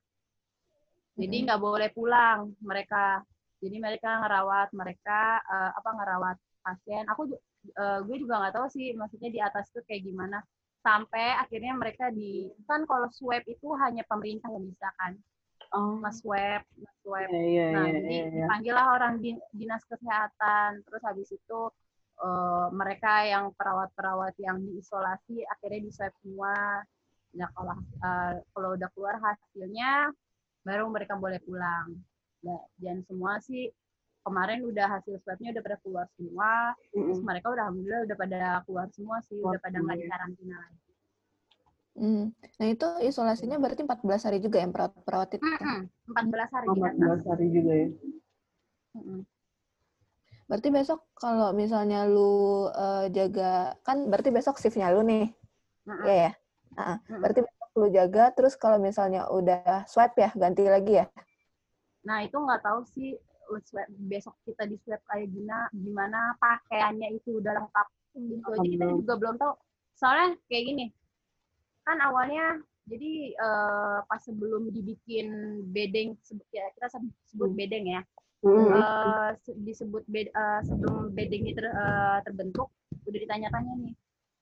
jadi 1.17 1.37
nggak 1.49 1.61
boleh 1.61 1.89
pulang 1.97 2.53
mereka. 2.61 3.25
Jadi 3.57 3.81
mereka 3.81 4.21
ngerawat 4.21 4.69
mereka 4.77 5.41
uh, 5.49 5.73
apa 5.73 5.91
ngerawat 5.97 6.37
pasien. 6.61 7.09
Aku 7.09 7.25
uh, 7.75 8.01
gue 8.07 8.17
juga 8.23 8.39
nggak 8.39 8.55
tahu 8.55 8.67
sih 8.71 8.95
maksudnya 8.95 9.31
di 9.33 9.41
atas 9.43 9.71
itu 9.75 9.81
kayak 9.85 10.03
gimana. 10.07 10.39
Sampai 10.87 11.35
akhirnya 11.35 11.75
mereka 11.75 12.15
di 12.15 12.47
kan 12.71 12.87
kalau 12.87 13.11
swab 13.11 13.43
itu 13.51 13.69
hanya 13.83 14.07
pemerintah 14.07 14.47
yang 14.55 14.65
bisa 14.71 14.89
kan. 14.95 15.19
Oh. 15.75 15.99
Mas 15.99 16.23
swab, 16.23 16.63
mas 16.79 16.95
swab. 17.03 17.27
Yeah, 17.27 17.43
yeah, 17.43 17.71
nah, 17.75 17.85
yeah, 17.91 17.95
jadi 17.99 18.07
yeah, 18.07 18.27
yeah. 18.31 18.47
dipanggillah 18.47 18.87
orang 18.95 19.15
dinas 19.51 19.83
kesehatan. 19.91 20.87
Terus 20.87 21.03
habis 21.03 21.29
itu 21.35 21.61
uh, 22.23 22.71
mereka 22.71 23.27
yang 23.27 23.51
perawat-perawat 23.59 24.39
yang 24.39 24.63
diisolasi 24.63 25.43
akhirnya 25.51 25.81
di 25.83 25.91
swab 25.91 26.15
semua. 26.23 26.87
Nah, 27.35 27.49
kalau 27.53 27.77
uh, 27.77 28.35
kalau 28.55 28.69
udah 28.79 28.89
keluar 28.95 29.19
hasilnya 29.19 30.15
baru 30.63 30.87
mereka 30.87 31.19
boleh 31.19 31.43
pulang. 31.43 31.99
Nah, 32.47 32.63
dan 32.79 33.03
semua 33.11 33.43
sih 33.43 33.75
kemarin 34.27 34.67
udah 34.67 34.87
hasil 34.99 35.23
swabnya 35.23 35.55
udah 35.55 35.63
pada 35.63 35.77
keluar 35.79 36.07
semua, 36.19 36.75
mm-hmm. 36.75 37.03
terus 37.07 37.21
mereka 37.23 37.47
udah 37.55 37.63
alhamdulillah 37.71 38.03
udah 38.11 38.17
pada 38.19 38.41
keluar 38.67 38.87
semua 38.91 39.17
sih, 39.31 39.39
udah 39.39 39.61
pada 39.63 39.79
nggak 39.79 39.97
di 40.03 40.07
karantina 40.11 40.57
lagi. 40.59 40.81
Hmm. 41.97 42.25
Nah 42.61 42.67
itu 42.69 42.89
isolasinya 43.09 43.57
berarti 43.57 43.81
14 43.81 44.27
hari 44.29 44.39
juga 44.43 44.61
yang 44.61 44.75
perawat 44.75 44.93
perawat 45.07 45.31
itu? 45.39 45.47
Mm-hmm. 45.47 45.81
14 46.11 46.55
hari. 46.59 46.67
Oh, 46.67 46.75
14 46.75 47.31
hari 47.31 47.47
juga 47.55 47.73
ya. 47.73 47.89
Mm-hmm. 48.99 49.21
Berarti 50.47 50.69
besok 50.75 51.01
kalau 51.15 51.49
misalnya 51.55 52.07
lu 52.11 52.67
uh, 52.71 53.07
jaga 53.15 53.79
kan 53.87 54.11
berarti 54.11 54.35
besok 54.35 54.59
shiftnya 54.59 54.91
lu 54.91 55.07
nih, 55.07 55.31
mm-hmm. 55.87 56.05
ya. 56.11 56.33
Berarti 57.09 57.41
lu 57.77 57.93
jaga 57.93 58.33
terus 58.33 58.57
kalau 58.57 58.81
misalnya 58.81 59.29
udah 59.29 59.85
swab 59.85 60.17
ya 60.17 60.33
ganti 60.33 60.65
lagi 60.65 61.05
ya 61.05 61.07
nah 62.07 62.25
itu 62.25 62.39
nggak 62.39 62.65
tahu 62.65 62.81
sih 62.89 63.21
swab, 63.65 63.87
besok 64.11 64.35
kita 64.45 64.67
di 64.67 64.77
swab 64.83 65.01
kayak 65.09 65.31
gimana 65.31 65.67
gimana 65.73 66.21
pakaiannya 66.43 67.17
itu 67.17 67.39
udah 67.39 67.53
lengkap 67.63 67.89
gitu. 68.17 68.49
Jadi 68.51 68.69
kita 68.77 68.87
juga 68.93 69.15
belum 69.17 69.35
tahu. 69.39 69.53
Soalnya 69.97 70.37
kayak 70.51 70.65
gini 70.69 70.87
kan 71.87 72.03
awalnya 72.03 72.59
jadi 72.91 73.35
uh, 73.39 73.99
pas 74.11 74.19
sebelum 74.19 74.75
dibikin 74.75 75.63
bedeng 75.71 76.19
ya 76.51 76.67
kita 76.75 76.87
sebut 77.31 77.51
hmm. 77.55 77.59
bedeng 77.59 77.87
ya. 77.87 78.03
Mm-hmm. 78.47 78.79
uh, 78.79 79.33
disebut 79.65 80.05
bed, 80.07 80.29
uh, 80.37 80.61
sebelum 80.63 81.11
bedeng 81.17 81.49
ini 81.49 81.57
ter, 81.57 81.67
uh, 81.67 82.21
terbentuk 82.23 82.69
udah 83.09 83.19
ditanya-tanya 83.19 83.73
nih. 83.81 83.95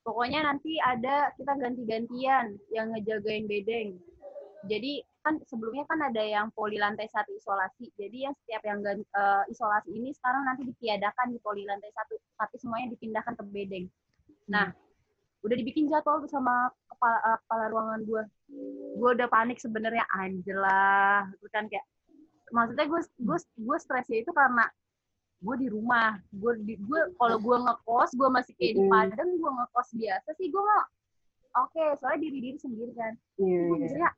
Pokoknya 0.05 0.45
nanti 0.45 0.77
ada 0.83 1.33
kita 1.39 1.57
ganti-gantian 1.57 2.59
yang 2.69 2.93
ngejagain 2.93 3.49
bedeng. 3.49 3.97
Jadi 4.69 5.01
kan 5.25 5.41
sebelumnya 5.49 5.89
kan 5.89 5.97
ada 6.05 6.21
yang 6.21 6.53
poli 6.53 6.77
lantai 6.77 7.09
satu 7.09 7.33
isolasi. 7.33 7.89
Jadi 7.97 8.29
yang 8.29 8.35
setiap 8.45 8.61
yang 8.69 8.85
uh, 8.85 9.43
isolasi 9.49 9.89
ini 9.97 10.13
sekarang 10.13 10.45
nanti 10.45 10.69
ditiadakan 10.69 11.33
di 11.33 11.41
poli 11.41 11.65
lantai 11.65 11.89
satu 11.97 12.21
tapi 12.37 12.55
semuanya 12.61 12.93
dipindahkan 12.93 13.33
ke 13.41 13.45
bedeng. 13.49 13.87
Nah 14.53 14.69
udah 15.41 15.57
dibikin 15.57 15.89
jadwal 15.89 16.21
sama 16.29 16.69
kepala 16.93 17.19
uh, 17.25 17.39
kepala 17.45 17.65
ruangan 17.73 18.01
gue 18.05 18.23
gue 18.97 19.11
udah 19.17 19.29
panik 19.29 19.61
sebenarnya 19.61 20.05
anjela 20.17 21.29
kan 21.53 21.69
kayak 21.69 21.85
maksudnya 22.53 22.85
gue 22.85 23.01
gue 23.25 23.39
gue 23.41 23.77
stresnya 23.81 24.21
itu 24.21 24.33
karena 24.37 24.69
gue 25.45 25.57
di 25.61 25.69
rumah. 25.69 26.21
Gue 26.33 26.57
di 26.65 26.77
gue 26.81 27.01
kalau 27.17 27.37
gue 27.41 27.57
ngekos 27.65 28.11
gue 28.17 28.29
masih 28.29 28.53
kayak 28.57 28.77
di 28.77 28.83
Padang 28.89 29.31
gue 29.41 29.51
ngekos 29.57 29.89
biasa 29.97 30.29
sih 30.37 30.49
gue 30.49 30.63
nggak 30.63 30.87
oke 31.55 31.71
okay, 31.73 31.89
soalnya 32.01 32.21
diri 32.29 32.39
diri 32.41 32.59
sendiri 32.61 32.93
kan. 32.93 33.13
Yeah, 33.41 33.73
gue 33.73 33.89
yeah. 33.89 34.13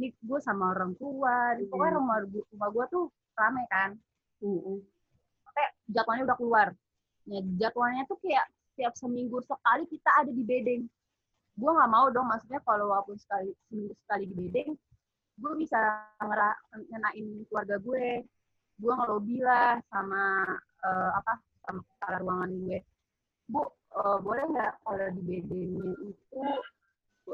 Ini 0.00 0.08
gue 0.16 0.40
sama 0.40 0.72
orang 0.72 0.96
tua 0.96 1.60
yeah. 1.60 1.68
pokoknya 1.68 1.92
rumah 2.00 2.16
rumah 2.24 2.68
gue 2.72 2.84
tuh 2.88 3.04
rame 3.36 3.64
kan. 3.68 3.92
Mm 4.40 4.80
kayak 5.50 5.72
jadwalnya 5.92 6.24
udah 6.32 6.38
keluar. 6.40 6.68
Ya 7.28 7.40
jadwalnya 7.60 8.02
tuh 8.08 8.16
kayak 8.24 8.46
tiap 8.78 8.96
seminggu 8.96 9.44
sekali 9.44 9.84
kita 9.92 10.10
ada 10.16 10.32
di 10.32 10.40
bedeng. 10.40 10.88
Gue 11.58 11.70
nggak 11.70 11.90
mau 11.92 12.08
dong 12.08 12.32
maksudnya 12.32 12.64
kalau 12.64 12.88
walaupun 12.88 13.20
sekali 13.20 13.52
seminggu 13.68 13.92
sekali 14.06 14.24
di 14.24 14.34
bedeng 14.40 14.70
gue 15.40 15.52
bisa 15.56 15.80
ngenain 16.72 17.26
keluarga 17.48 17.76
gue. 17.76 18.24
Gue 18.80 18.92
ngelobi 18.96 19.44
lah 19.44 19.76
sama 19.92 20.48
uh, 20.80 21.10
apa 21.20 21.32
sama 21.68 21.80
kepala 21.84 22.16
ruangan 22.24 22.50
gue. 22.64 22.78
Bu 23.50 23.60
uh, 23.96 24.18
boleh 24.24 24.44
nggak 24.48 24.72
kalau 24.80 25.08
di 25.12 25.22
bedengnya 25.26 25.92
itu 26.08 26.40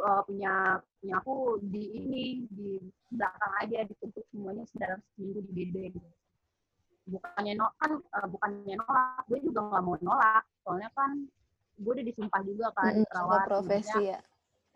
uh, 0.00 0.22
punya 0.24 0.80
punya 1.00 1.14
aku 1.20 1.60
di 1.62 1.82
ini 1.96 2.24
di 2.50 2.80
belakang 3.12 3.52
aja 3.62 3.78
ditutup 3.86 4.24
semuanya 4.32 4.64
dalam 4.76 5.00
seminggu 5.14 5.40
di 5.46 5.52
bedeng 5.52 5.96
bukannya 7.06 7.52
no 7.54 7.70
kan 7.78 7.92
uh, 8.02 8.26
bukannya 8.26 8.74
nolak 8.82 9.22
gue 9.30 9.38
juga 9.40 9.60
nggak 9.62 9.82
mau 9.86 9.96
nolak. 10.02 10.44
Soalnya 10.66 10.90
kan 10.92 11.10
gue 11.78 11.92
udah 11.94 12.06
disumpah 12.06 12.42
juga 12.42 12.66
kan 12.74 12.92
mm, 12.98 13.06
perawat 13.06 13.40
profesi 13.46 14.02
ya. 14.10 14.20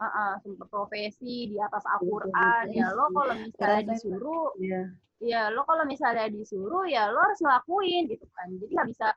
Uh, 0.01 0.07
uh, 0.07 0.33
sumpah 0.41 0.69
profesi 0.71 1.51
di 1.51 1.57
atas 1.61 1.85
Al-Quran. 1.85 2.73
ya 2.73 2.89
lo 2.95 3.13
kalau 3.13 3.35
misalnya 3.37 3.83
disuruh 3.93 4.55
yeah 4.57 4.89
ya 5.21 5.53
lo 5.53 5.69
kalau 5.69 5.85
misalnya 5.85 6.33
disuruh 6.33 6.89
ya 6.89 7.13
lo 7.13 7.21
harus 7.21 7.37
ngelakuin 7.45 8.09
gitu 8.09 8.25
kan. 8.33 8.49
Jadi 8.57 8.73
nggak 8.73 8.89
bisa 8.89 9.09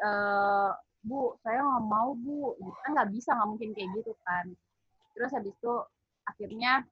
uh, 0.00 0.72
bu 1.04 1.36
saya 1.44 1.60
nggak 1.60 1.84
mau 1.84 2.16
bu. 2.16 2.56
Gitu 2.56 2.78
kan 2.86 2.90
nggak 2.96 3.10
bisa 3.12 3.30
nggak 3.36 3.48
mungkin 3.52 3.70
kayak 3.76 3.90
gitu 4.00 4.12
kan 4.24 4.46
terus 5.18 5.34
habis 5.34 5.50
itu 5.50 5.74
akhirnya 6.30 6.86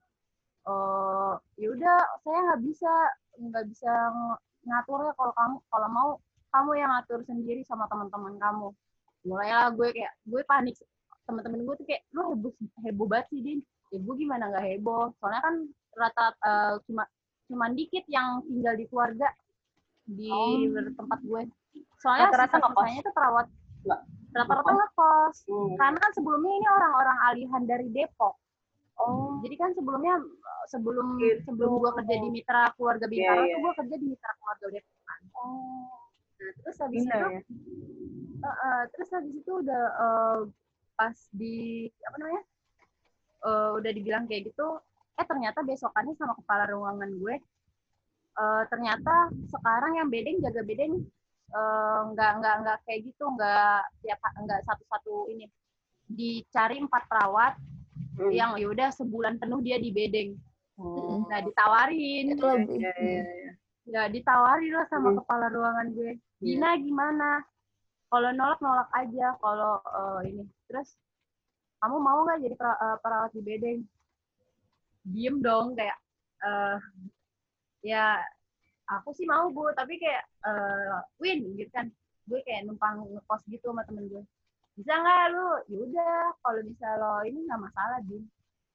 uh, 0.67 1.39
ya 1.55 1.71
udah 1.71 1.97
saya 2.27 2.39
nggak 2.51 2.61
bisa 2.67 2.93
nggak 3.39 3.65
bisa 3.71 3.91
ngaturnya 4.67 5.15
kalau 5.15 5.33
kamu 5.33 5.55
kalau 5.71 5.87
mau 5.87 6.09
kamu 6.51 6.71
yang 6.75 6.91
ngatur 6.91 7.19
sendiri 7.23 7.61
sama 7.63 7.87
teman-teman 7.87 8.35
kamu. 8.39 8.67
Mulailah 9.27 9.71
gue 9.75 9.87
kayak 9.95 10.13
gue 10.27 10.41
panik. 10.43 10.75
Teman-teman 11.27 11.63
gue 11.63 11.75
tuh 11.75 11.85
kayak 11.87 12.03
lo 12.11 12.35
heboh 12.35 12.53
heboh 12.83 13.07
banget 13.07 13.27
sih 13.31 13.39
din. 13.43 13.59
Ya 13.91 13.99
gue 14.03 14.15
gimana 14.19 14.51
nggak 14.51 14.65
heboh? 14.75 15.15
Soalnya 15.19 15.41
kan 15.43 15.55
rata 15.95 16.25
uh, 16.43 16.75
cuma 16.87 17.03
cuman 17.47 17.71
dikit 17.79 18.03
yang 18.11 18.43
tinggal 18.43 18.75
di 18.75 18.85
keluarga 18.91 19.27
di 20.07 20.31
oh. 20.31 20.91
tempat 20.95 21.19
gue. 21.23 21.41
Soalnya 21.99 22.31
rata-rata 22.31 22.55
ngekosnya 22.63 22.99
itu 23.03 23.11
perawat 23.11 23.47
rata-rata 24.33 24.71
ngekos. 24.71 25.37
Hmm. 25.47 25.75
Karena 25.79 25.97
kan 25.97 26.11
sebelumnya 26.15 26.53
ini 26.57 26.67
orang-orang 26.67 27.17
alihan 27.31 27.63
dari 27.63 27.87
Depok. 27.91 28.35
Oh. 28.97 29.37
Jadi 29.45 29.55
kan 29.55 29.71
sebelumnya 29.77 30.17
sebelum 30.67 31.21
gitu. 31.21 31.45
sebelum 31.47 31.71
gue 31.79 31.91
kerja 32.01 32.15
di 32.17 32.27
Mitra 32.33 32.73
Keluarga 32.75 33.05
Bintaro 33.05 33.39
yeah, 33.39 33.45
yeah. 33.45 33.53
tuh 33.55 33.59
gue 33.61 33.73
kerja 33.85 33.95
di 34.01 34.05
Mitra 34.09 34.31
Keluarga 34.41 34.65
Depok 34.73 34.99
kan. 35.05 35.21
Oh. 35.37 35.87
Nah, 36.37 36.51
terus 36.61 36.77
habis 36.77 37.01
Bina, 37.01 37.13
itu 37.17 37.17
ya? 37.33 37.41
uh, 38.45 38.49
uh, 38.49 38.81
terus 38.93 39.09
habis 39.09 39.33
itu 39.33 39.51
udah 39.57 39.83
uh, 39.97 40.39
pas 40.93 41.17
di 41.33 41.89
apa 42.05 42.15
namanya? 42.21 42.43
Uh, 43.37 43.69
udah 43.77 43.91
dibilang 43.93 44.25
kayak 44.25 44.49
gitu, 44.49 44.81
eh 45.17 45.25
ternyata 45.25 45.61
besokannya 45.61 46.17
sama 46.17 46.33
kepala 46.37 46.65
ruangan 46.73 47.09
gue 47.09 47.37
uh, 48.37 48.63
ternyata 48.69 49.33
sekarang 49.49 49.97
yang 49.97 50.07
bedeng 50.07 50.37
jaga 50.39 50.61
bedeng 50.61 51.03
uh, 51.53 51.99
nggak 52.11 52.31
nggak 52.41 52.55
nggak 52.63 52.77
kayak 52.87 53.01
gitu 53.07 53.23
nggak 53.35 53.81
tiap 54.03 54.19
nggak 54.19 54.61
satu-satu 54.67 55.31
ini 55.31 55.45
dicari 56.07 56.79
empat 56.79 57.03
perawat 57.11 57.53
hmm. 58.19 58.31
yang 58.31 58.55
yaudah 58.55 58.89
sebulan 58.95 59.37
penuh 59.37 59.59
dia 59.59 59.77
di 59.79 59.91
bedeng 59.91 60.39
oh. 60.79 61.27
nah 61.27 61.43
ditawarin 61.43 62.35
ya, 62.35 62.55
ya, 62.65 62.93
ya, 62.95 63.21
ya. 63.21 63.51
nggak 63.87 64.07
ditawarin 64.15 64.73
lah 64.73 64.87
sama 64.87 65.09
hmm. 65.11 65.17
kepala 65.23 65.45
ruangan 65.51 65.87
gue 65.93 66.11
iya. 66.43 66.55
Gina 66.57 66.69
gimana 66.79 67.29
kalau 68.07 68.29
nolak 68.31 68.59
nolak 68.63 68.89
aja 68.95 69.35
kalau 69.43 69.83
uh, 69.83 70.19
ini 70.23 70.47
terus 70.71 70.95
kamu 71.83 71.97
mau 71.99 72.23
nggak 72.25 72.41
jadi 72.41 72.55
perawat 73.03 73.31
di 73.35 73.41
bedeng 73.43 73.79
diem 75.07 75.39
dong 75.39 75.75
kayak 75.75 75.95
uh, 76.43 76.79
ya 77.83 78.19
aku 78.87 79.11
sih 79.11 79.27
mau 79.27 79.51
bu 79.51 79.67
tapi 79.75 79.99
kayak 79.99 80.23
uh, 80.47 81.03
win 81.19 81.43
gitu 81.59 81.67
kan 81.75 81.91
gue 82.27 82.39
kayak 82.43 82.67
numpang 82.67 83.03
ngekos 83.07 83.43
gitu 83.47 83.71
sama 83.71 83.87
temen 83.87 84.07
gue. 84.11 84.23
Bisa 84.75 84.93
nggak 84.93 85.23
lu? 85.31 85.47
Yaudah 85.71 86.35
kalau 86.43 86.61
bisa 86.61 86.87
lo 86.99 87.23
ini 87.23 87.47
nggak 87.47 87.61
masalah 87.63 87.99
din. 88.03 88.23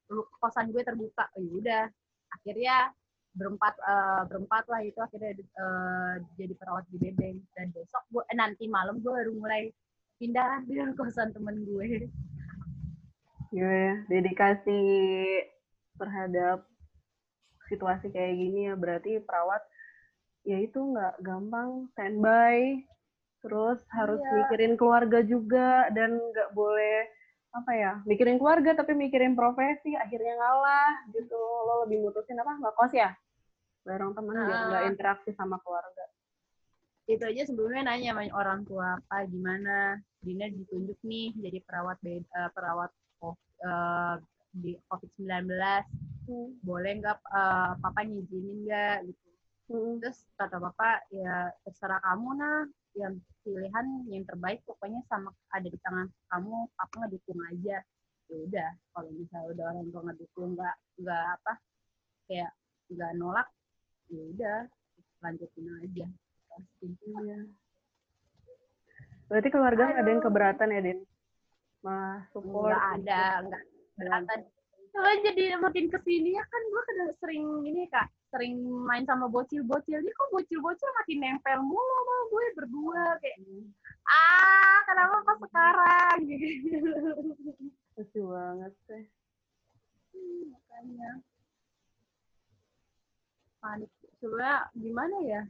Lu 0.08 0.24
kosan 0.40 0.72
gue 0.72 0.82
terbuka. 0.82 1.28
Oh, 1.36 1.42
yaudah 1.44 1.86
akhirnya 2.32 2.90
berempat 3.32 3.74
uh, 3.80 4.28
berempat 4.28 4.64
lah 4.68 4.80
itu 4.84 5.00
akhirnya 5.00 5.32
uh, 5.56 6.14
jadi 6.40 6.56
perawat 6.56 6.88
di 6.88 6.96
Bebeng. 6.96 7.44
Dan 7.52 7.70
besok 7.76 8.02
gue 8.08 8.24
eh, 8.24 8.36
nanti 8.36 8.64
malam 8.66 8.98
gue 9.04 9.12
baru 9.12 9.32
mulai 9.36 9.68
pindah 10.16 10.64
di 10.64 10.80
kosan 10.98 11.30
temen 11.36 11.60
gue. 11.68 12.08
Iya, 13.52 13.68
ya, 13.68 13.94
dedikasi 14.08 14.80
terhadap 16.00 16.64
situasi 17.68 18.08
kayak 18.08 18.32
gini 18.36 18.72
ya 18.72 18.74
berarti 18.80 19.20
perawat 19.20 19.60
ya 20.42 20.58
itu 20.58 20.78
nggak 20.78 21.22
gampang 21.22 21.86
standby 21.94 22.82
terus 23.42 23.82
harus 23.90 24.22
iya. 24.22 24.32
mikirin 24.38 24.74
keluarga 24.78 25.18
juga 25.26 25.90
dan 25.90 26.14
nggak 26.14 26.50
boleh 26.54 27.10
apa 27.52 27.72
ya 27.76 27.92
mikirin 28.08 28.40
keluarga 28.40 28.72
tapi 28.72 28.96
mikirin 28.96 29.36
profesi 29.36 29.92
akhirnya 29.92 30.34
ngalah 30.40 31.10
gitu. 31.12 31.36
Lo 31.36 31.84
lebih 31.84 32.00
mutusin 32.00 32.40
apa? 32.40 32.56
Nggak 32.56 32.74
kos 32.78 32.92
ya? 32.96 33.12
Bareng 33.84 34.16
temen 34.16 34.38
uh, 34.38 34.46
nggak 34.46 34.84
interaksi 34.88 35.30
sama 35.36 35.60
keluarga. 35.60 36.04
Itu 37.04 37.28
aja 37.28 37.42
sebelumnya 37.44 37.92
nanya 37.92 38.16
sama 38.16 38.24
orang 38.32 38.64
tua 38.64 38.96
apa 38.96 39.28
gimana? 39.28 40.00
Dina 40.22 40.46
ditunjuk 40.48 40.96
nih 41.02 41.34
jadi 41.34 41.58
perawat 41.66 41.98
uh, 42.06 42.50
perawat 42.54 42.90
oh, 43.20 43.34
uh, 43.66 44.16
di 44.54 44.78
COVID-19 44.86 45.50
hmm. 46.30 46.62
boleh 46.62 46.92
nggak 47.02 47.18
uh, 47.26 47.74
papa 47.82 48.06
ngizinin 48.06 48.64
nggak 48.64 48.96
gitu 49.10 49.31
hmm. 49.72 49.98
terus 50.04 50.28
kata 50.36 50.60
papa 50.60 51.00
ya 51.08 51.48
terserah 51.64 52.00
kamu 52.04 52.28
nah. 52.36 52.62
Yang 52.92 53.24
pilihan 53.40 53.86
yang 54.12 54.24
terbaik 54.28 54.60
pokoknya 54.68 55.00
sama 55.08 55.32
ada 55.48 55.64
di 55.64 55.80
tangan 55.80 56.12
kamu 56.28 56.68
papa 56.76 56.94
ngedukung 57.00 57.40
aja. 57.48 57.80
Ya 58.28 58.36
udah 58.36 58.70
kalau 58.92 59.10
misalnya 59.16 59.48
udah 59.56 59.64
orang 59.72 59.86
tua 59.88 60.02
ngedukung 60.12 60.48
nggak 60.52 60.76
nggak 61.00 61.24
apa 61.40 61.52
kayak 62.28 62.52
nggak 62.92 63.12
nolak 63.16 63.48
ya 64.12 64.22
udah 64.36 64.58
lanjutin 65.24 65.66
aja. 65.80 66.06
Pasti. 66.52 66.86
Ya. 67.00 67.40
berarti 69.32 69.48
keluarga 69.48 69.88
nggak 69.88 70.02
ada 70.04 70.12
yang 70.12 70.24
keberatan 70.28 70.68
ya 70.76 70.80
din? 70.84 70.98
Masuk 71.80 72.44
nggak 72.44 72.84
ada 73.00 73.20
nggak 73.48 73.62
keberatan. 73.96 74.38
Soalnya 74.92 75.18
jadi 75.32 75.56
makin 75.56 75.88
ke 75.88 75.98
sini 76.04 76.36
ya 76.36 76.44
kan 76.44 76.60
gue 76.68 76.82
kadang 76.84 77.10
sering 77.16 77.44
ini 77.64 77.88
kak 77.88 78.12
sering 78.32 78.56
main 78.88 79.04
sama 79.04 79.28
bocil-bocil. 79.28 80.00
Ini 80.00 80.10
kok 80.16 80.32
bocil-bocil 80.32 80.88
makin 80.96 81.18
nempel 81.20 81.60
mulu 81.60 81.94
sama 82.00 82.16
gue 82.32 82.44
berdua 82.56 83.04
kayak 83.20 83.38
ah 84.08 84.78
kenapa 84.88 85.16
pas 85.28 85.38
sekarang? 85.44 86.16
Gitu 86.32 86.90
lucu 87.92 88.20
banget 88.24 88.72
sih. 88.88 89.04
Hmm, 90.16 90.42
makanya. 90.48 91.10
Panik. 93.60 93.90
Sebenarnya 94.18 94.58
gimana 94.74 95.16
ya? 95.22 95.42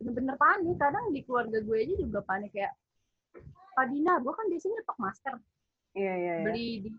Bener-bener 0.00 0.36
panik. 0.40 0.76
Kadang 0.80 1.12
di 1.12 1.20
keluarga 1.22 1.60
gue 1.60 1.76
aja 1.76 1.94
juga 2.00 2.20
panik 2.24 2.50
kayak 2.56 2.72
Pak 3.74 3.86
Dina 3.90 4.16
gue 4.22 4.32
kan 4.32 4.46
biasanya 4.48 4.80
nyetok 4.80 4.98
masker. 4.98 5.34
Iya, 5.94 6.14
iya, 6.18 6.32
iya. 6.42 6.46
beli 6.50 6.68
di 6.82 6.90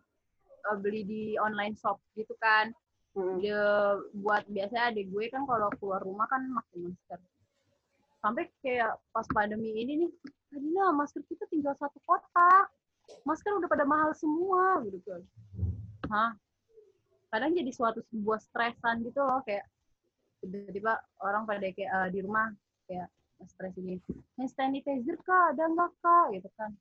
uh, 0.71 0.77
beli 0.79 1.01
di 1.03 1.21
online 1.35 1.75
shop 1.75 1.99
gitu 2.15 2.31
kan 2.39 2.71
hmm. 3.15 3.39
dia 3.39 3.63
buat 4.11 4.43
biasanya 4.51 4.91
adik 4.91 5.07
gue 5.09 5.25
kan 5.31 5.47
kalau 5.47 5.71
keluar 5.79 6.03
rumah 6.03 6.27
kan 6.27 6.43
pakai 6.43 6.77
masker. 6.83 7.19
Sampai 8.19 8.43
kayak 8.59 8.99
pas 9.15 9.27
pandemi 9.31 9.71
ini 9.71 10.05
nih 10.05 10.11
tadinya 10.51 10.91
masker 10.91 11.23
kita 11.25 11.47
tinggal 11.47 11.73
satu 11.79 11.97
kotak. 12.03 12.67
Masker 13.23 13.53
udah 13.55 13.69
pada 13.69 13.85
mahal 13.85 14.11
semua 14.17 14.81
gitu 14.83 14.99
kan. 15.05 15.21
Hah? 16.09 16.31
Kadang 17.29 17.53
jadi 17.53 17.71
suatu 17.71 18.01
sebuah 18.11 18.39
stresan 18.41 19.05
gitu 19.05 19.21
loh 19.23 19.41
kayak 19.45 19.65
tiba-tiba 20.41 21.01
orang 21.23 21.47
pada 21.47 21.65
kayak 21.73 21.91
uh, 21.91 22.07
di 22.09 22.19
rumah 22.21 22.53
kayak 22.85 23.09
stres 23.45 23.75
ini 23.77 23.99
hand 24.39 24.49
sanitizer 24.51 25.17
kak 25.23 25.55
ada 25.55 25.63
nggak 25.69 25.91
kak? 26.01 26.25
Gitu 26.35 26.49
kan. 26.57 26.71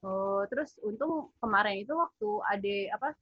Oh 0.00 0.46
terus 0.48 0.78
untung 0.80 1.28
kemarin 1.42 1.84
itu 1.84 1.92
waktu 1.92 2.28
ade 2.48 2.76
apa 2.88 3.12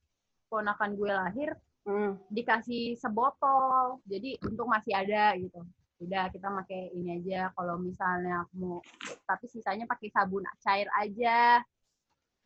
ponakan 0.46 0.94
gue 0.94 1.10
lahir 1.10 1.50
hmm. 1.88 2.12
dikasih 2.28 3.00
sebotol 3.00 4.04
jadi 4.04 4.36
untuk 4.44 4.68
masih 4.68 4.92
ada 4.92 5.32
gitu. 5.40 5.64
Udah 5.98 6.30
kita 6.30 6.52
pakai 6.52 6.92
ini 6.94 7.18
aja. 7.18 7.50
Kalau 7.56 7.80
misalnya 7.80 8.44
mau 8.54 8.84
tapi 9.24 9.48
sisanya 9.48 9.88
pakai 9.88 10.12
sabun 10.12 10.44
cair 10.60 10.86
aja. 11.00 11.64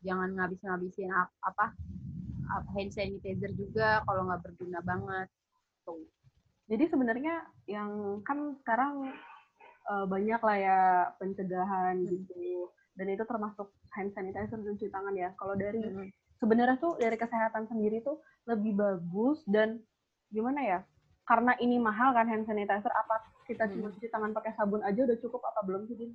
Jangan 0.03 0.35
ngabis-ngabisin 0.35 1.11
apa 1.43 1.75
hand 2.75 2.91
sanitizer 2.91 3.51
juga 3.55 4.01
kalau 4.07 4.31
nggak 4.31 4.41
berguna 4.41 4.79
banget. 4.81 5.27
Tuh. 5.83 6.07
Jadi 6.71 6.89
sebenarnya 6.89 7.43
yang 7.67 8.23
kan 8.23 8.55
sekarang 8.63 9.11
uh, 9.91 10.05
banyak 10.07 10.39
lah 10.39 10.57
ya 10.57 10.79
pencegahan 11.19 11.99
hmm. 12.01 12.09
gitu. 12.09 12.71
Dan 12.95 13.11
itu 13.11 13.25
termasuk 13.27 13.69
hand 13.93 14.15
sanitizer 14.15 14.57
dan 14.57 14.73
cuci 14.79 14.89
tangan 14.89 15.13
ya. 15.13 15.29
Kalau 15.37 15.53
dari 15.53 15.83
hmm 15.83 16.22
sebenarnya 16.43 16.75
tuh 16.75 16.99
dari 16.99 17.15
kesehatan 17.15 17.71
sendiri 17.71 18.03
tuh 18.03 18.19
lebih 18.43 18.75
bagus 18.75 19.39
dan 19.47 19.79
gimana 20.27 20.59
ya 20.59 20.79
karena 21.23 21.55
ini 21.63 21.79
mahal 21.79 22.11
kan 22.11 22.27
hand 22.27 22.43
sanitizer 22.43 22.91
apa 22.91 23.23
kita 23.47 23.71
cuma 23.71 23.87
hmm. 23.87 23.95
cuci 23.95 24.07
tangan 24.11 24.35
pakai 24.35 24.51
sabun 24.59 24.83
aja 24.83 25.07
udah 25.07 25.17
cukup 25.23 25.39
apa 25.47 25.63
belum 25.63 25.87
sih 25.87 26.11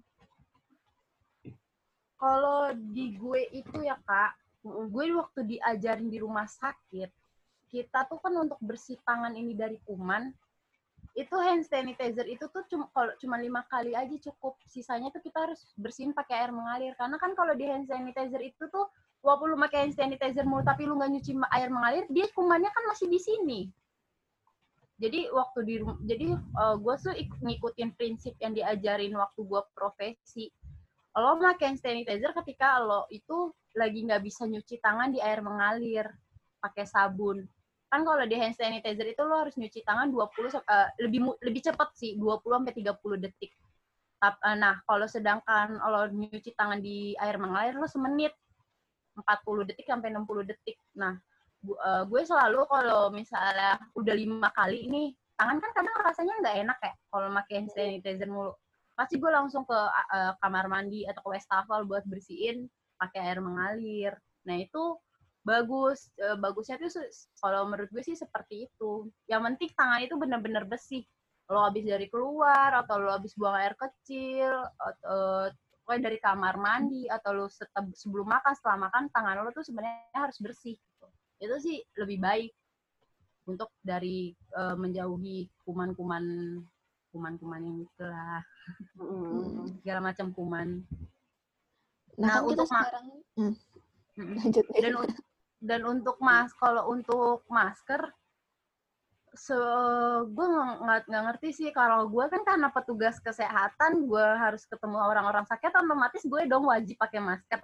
Kalau 2.19 2.75
di 2.75 3.15
gue 3.15 3.47
itu 3.55 3.79
ya 3.79 3.95
kak, 4.03 4.35
gue 4.67 5.05
waktu 5.15 5.55
diajarin 5.55 6.11
di 6.11 6.19
rumah 6.19 6.51
sakit, 6.51 7.07
kita 7.71 8.11
tuh 8.11 8.19
kan 8.19 8.35
untuk 8.43 8.59
bersih 8.59 8.99
tangan 9.07 9.39
ini 9.39 9.55
dari 9.55 9.79
kuman, 9.87 10.35
itu 11.15 11.37
hand 11.39 11.63
sanitizer 11.63 12.27
itu 12.27 12.43
tuh 12.51 12.67
cuma 12.67 12.91
kalau 12.91 13.15
cuma 13.23 13.39
lima 13.39 13.63
kali 13.71 13.95
aja 13.95 14.11
cukup, 14.19 14.59
sisanya 14.67 15.15
tuh 15.15 15.23
kita 15.23 15.47
harus 15.47 15.63
bersihin 15.79 16.11
pakai 16.11 16.43
air 16.43 16.51
mengalir. 16.51 16.99
Karena 16.99 17.23
kan 17.23 17.39
kalau 17.39 17.55
di 17.55 17.71
hand 17.71 17.87
sanitizer 17.87 18.43
itu 18.43 18.67
tuh 18.67 18.91
walaupun 19.23 19.55
lu 19.55 19.59
pakai 19.59 19.87
hand 19.87 19.95
sanitizer 19.95 20.47
mulu 20.47 20.63
tapi 20.63 20.87
lu 20.87 20.95
nggak 20.99 21.11
nyuci 21.19 21.33
air 21.55 21.69
mengalir 21.69 22.05
dia 22.11 22.27
kumannya 22.33 22.71
kan 22.71 22.85
masih 22.91 23.07
di 23.11 23.21
sini. 23.21 23.61
Jadi 24.99 25.31
waktu 25.31 25.59
di 25.63 25.75
jadi 26.11 26.35
uh, 26.35 26.75
eh, 26.75 26.77
gue 26.83 26.95
tuh 26.99 27.15
ngikutin 27.47 27.95
prinsip 27.95 28.35
yang 28.43 28.51
diajarin 28.55 29.15
waktu 29.15 29.41
gue 29.47 29.63
profesi. 29.71 30.51
Lo 31.15 31.39
pakai 31.39 31.75
hand 31.75 31.83
sanitizer 31.83 32.31
ketika 32.43 32.79
lo 32.83 33.07
itu 33.11 33.51
lagi 33.79 34.07
nggak 34.07 34.23
bisa 34.23 34.47
nyuci 34.47 34.79
tangan 34.83 35.15
di 35.15 35.23
air 35.23 35.39
mengalir 35.39 36.07
pakai 36.59 36.83
sabun. 36.87 37.47
Kan 37.89 38.03
kalau 38.03 38.27
di 38.27 38.37
hand 38.39 38.59
sanitizer 38.59 39.07
itu 39.07 39.23
lo 39.23 39.47
harus 39.47 39.55
nyuci 39.55 39.87
tangan 39.87 40.11
20 40.11 40.19
uh, 40.19 40.63
eh, 40.67 40.89
lebih 40.99 41.31
lebih 41.47 41.63
cepat 41.63 41.95
sih 41.95 42.19
20 42.19 42.43
sampai 42.43 42.75
30 42.75 43.23
detik. 43.23 43.55
Eh, 44.19 44.57
nah 44.59 44.83
kalau 44.83 45.07
sedangkan 45.07 45.79
lo 45.79 46.11
nyuci 46.11 46.59
tangan 46.59 46.83
di 46.83 47.15
air 47.23 47.39
mengalir 47.39 47.79
lo 47.79 47.87
semenit 47.87 48.35
40 49.23 49.69
detik 49.69 49.87
sampai 49.87 50.15
60 50.15 50.51
detik. 50.51 50.77
Nah, 50.95 51.19
uh, 51.67 52.03
gue 52.07 52.23
selalu 52.23 52.65
kalau 52.71 53.11
misalnya 53.11 53.79
udah 53.99 54.15
lima 54.15 54.49
kali 54.55 54.87
ini 54.87 55.05
tangan 55.39 55.63
kan 55.63 55.71
kadang 55.71 55.97
rasanya 56.03 56.35
nggak 56.43 56.57
enak 56.67 56.79
ya 56.83 56.93
kalau 57.15 57.27
pakai 57.31 57.55
hand 57.63 57.71
sanitizer 57.71 58.31
mulu. 58.31 58.53
Pasti 58.99 59.15
gue 59.23 59.31
langsung 59.31 59.63
ke 59.63 59.79
uh, 59.79 60.35
kamar 60.43 60.67
mandi 60.67 61.07
atau 61.07 61.23
ke 61.23 61.29
wastafel 61.39 61.87
buat 61.87 62.03
bersihin 62.11 62.67
pakai 62.99 63.31
air 63.31 63.39
mengalir. 63.39 64.13
Nah, 64.43 64.59
itu 64.59 64.99
bagus. 65.47 66.11
Uh, 66.19 66.35
bagusnya 66.35 66.83
tuh 66.83 66.91
kalau 67.39 67.71
menurut 67.71 67.87
gue 67.95 68.03
sih 68.03 68.19
seperti 68.19 68.67
itu. 68.67 69.07
Yang 69.31 69.43
penting 69.55 69.71
tangan 69.79 70.01
itu 70.03 70.15
benar-benar 70.19 70.67
bersih. 70.67 71.07
Lo 71.47 71.63
habis 71.63 71.87
dari 71.87 72.11
keluar 72.11 72.75
atau 72.75 72.99
lo 72.99 73.15
habis 73.15 73.33
buang 73.39 73.55
air 73.57 73.79
kecil 73.79 74.67
atau 74.77 75.49
pokoknya 75.89 76.13
dari 76.13 76.21
kamar 76.21 76.61
mandi 76.61 77.09
atau 77.09 77.33
lu 77.33 77.49
setep, 77.49 77.97
sebelum 77.97 78.29
makan 78.29 78.53
setelah 78.53 78.93
makan 78.93 79.09
tangan 79.09 79.41
lu 79.41 79.49
tuh 79.57 79.65
sebenarnya 79.65 80.21
harus 80.21 80.37
bersih 80.37 80.77
gitu. 80.77 81.07
itu 81.41 81.57
sih 81.65 81.77
lebih 81.97 82.21
baik 82.21 82.53
untuk 83.49 83.73
dari 83.81 84.37
uh, 84.53 84.77
menjauhi 84.77 85.49
kuman-kuman 85.65 86.61
kuman-kuman 87.09 87.61
yang 87.65 87.81
itulah 87.89 88.45
mm. 89.01 89.81
segala 89.81 90.13
macam 90.13 90.29
kuman 90.37 90.85
nah, 92.21 92.37
nah 92.37 92.39
untuk 92.45 92.69
sekarang 92.69 93.25
lanjut 94.45 94.67
dan 94.77 94.93
dan 95.65 95.81
untuk 95.89 96.21
mas 96.21 96.53
kalau 96.61 96.93
untuk 96.93 97.49
masker 97.49 98.13
so, 99.39 99.59
gue 100.27 100.47
nggak 100.83 101.23
ngerti 101.31 101.49
sih. 101.55 101.69
Kalau 101.71 102.11
gue 102.11 102.25
kan 102.27 102.43
karena 102.43 102.69
petugas 102.75 103.23
kesehatan 103.23 104.11
gue 104.11 104.27
harus 104.37 104.67
ketemu 104.67 104.99
orang-orang 104.99 105.47
sakit 105.47 105.71
otomatis 105.71 106.27
gue 106.27 106.43
dong 106.51 106.67
wajib 106.67 106.99
pakai 106.99 107.23
masker. 107.23 107.63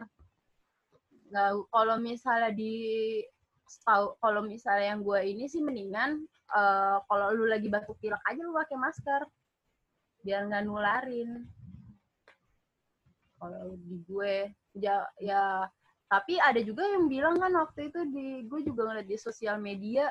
Nggak 1.29 1.51
kalau 1.75 1.97
misalnya 1.99 2.51
di 2.55 2.75
kalau 4.23 4.41
misalnya 4.47 4.95
yang 4.95 5.01
gue 5.03 5.21
ini 5.27 5.51
sih 5.51 5.59
mendingan 5.59 6.23
uh, 6.55 7.03
kalau 7.11 7.35
lu 7.35 7.51
lagi 7.51 7.67
batuk 7.67 7.99
pilek 7.99 8.23
aja 8.23 8.41
lu 8.41 8.55
pakai 8.55 8.79
masker. 8.79 9.23
Biar 10.23 10.47
nggak 10.47 10.65
nularin. 10.65 11.45
Kalau 13.43 13.75
di 13.77 13.99
gue 14.07 14.55
ya 14.79 15.03
ya 15.19 15.67
tapi 16.09 16.39
ada 16.39 16.63
juga 16.63 16.87
yang 16.87 17.11
bilang 17.11 17.43
kan 17.43 17.51
waktu 17.59 17.91
itu 17.91 18.01
di 18.15 18.27
gue 18.47 18.61
juga 18.63 18.87
ngeliat 18.87 19.09
di 19.09 19.19
sosial 19.19 19.59
media 19.59 20.07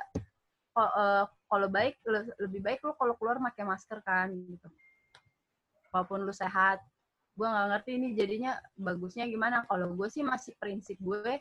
uh, 0.76 1.26
kalau 1.54 1.70
baik 1.70 2.02
lebih 2.42 2.66
baik 2.66 2.82
lu 2.82 2.98
kalau 2.98 3.14
keluar 3.14 3.38
pakai 3.38 3.62
masker 3.62 4.02
kan 4.02 4.34
gitu 4.34 4.66
walaupun 5.94 6.26
lu 6.26 6.34
sehat 6.34 6.82
gue 7.38 7.46
nggak 7.46 7.68
ngerti 7.70 7.92
ini 8.02 8.08
jadinya 8.18 8.58
bagusnya 8.74 9.30
gimana 9.30 9.62
kalau 9.70 9.94
gue 9.94 10.10
sih 10.10 10.26
masih 10.26 10.58
prinsip 10.58 10.98
gue 10.98 11.38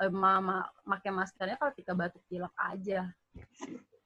eh, 0.00 0.12
mama 0.12 0.64
pakai 0.88 1.12
maskernya 1.12 1.60
kalau 1.60 1.72
ketika 1.76 1.92
batuk 1.92 2.24
pilek 2.32 2.52
aja 2.56 3.12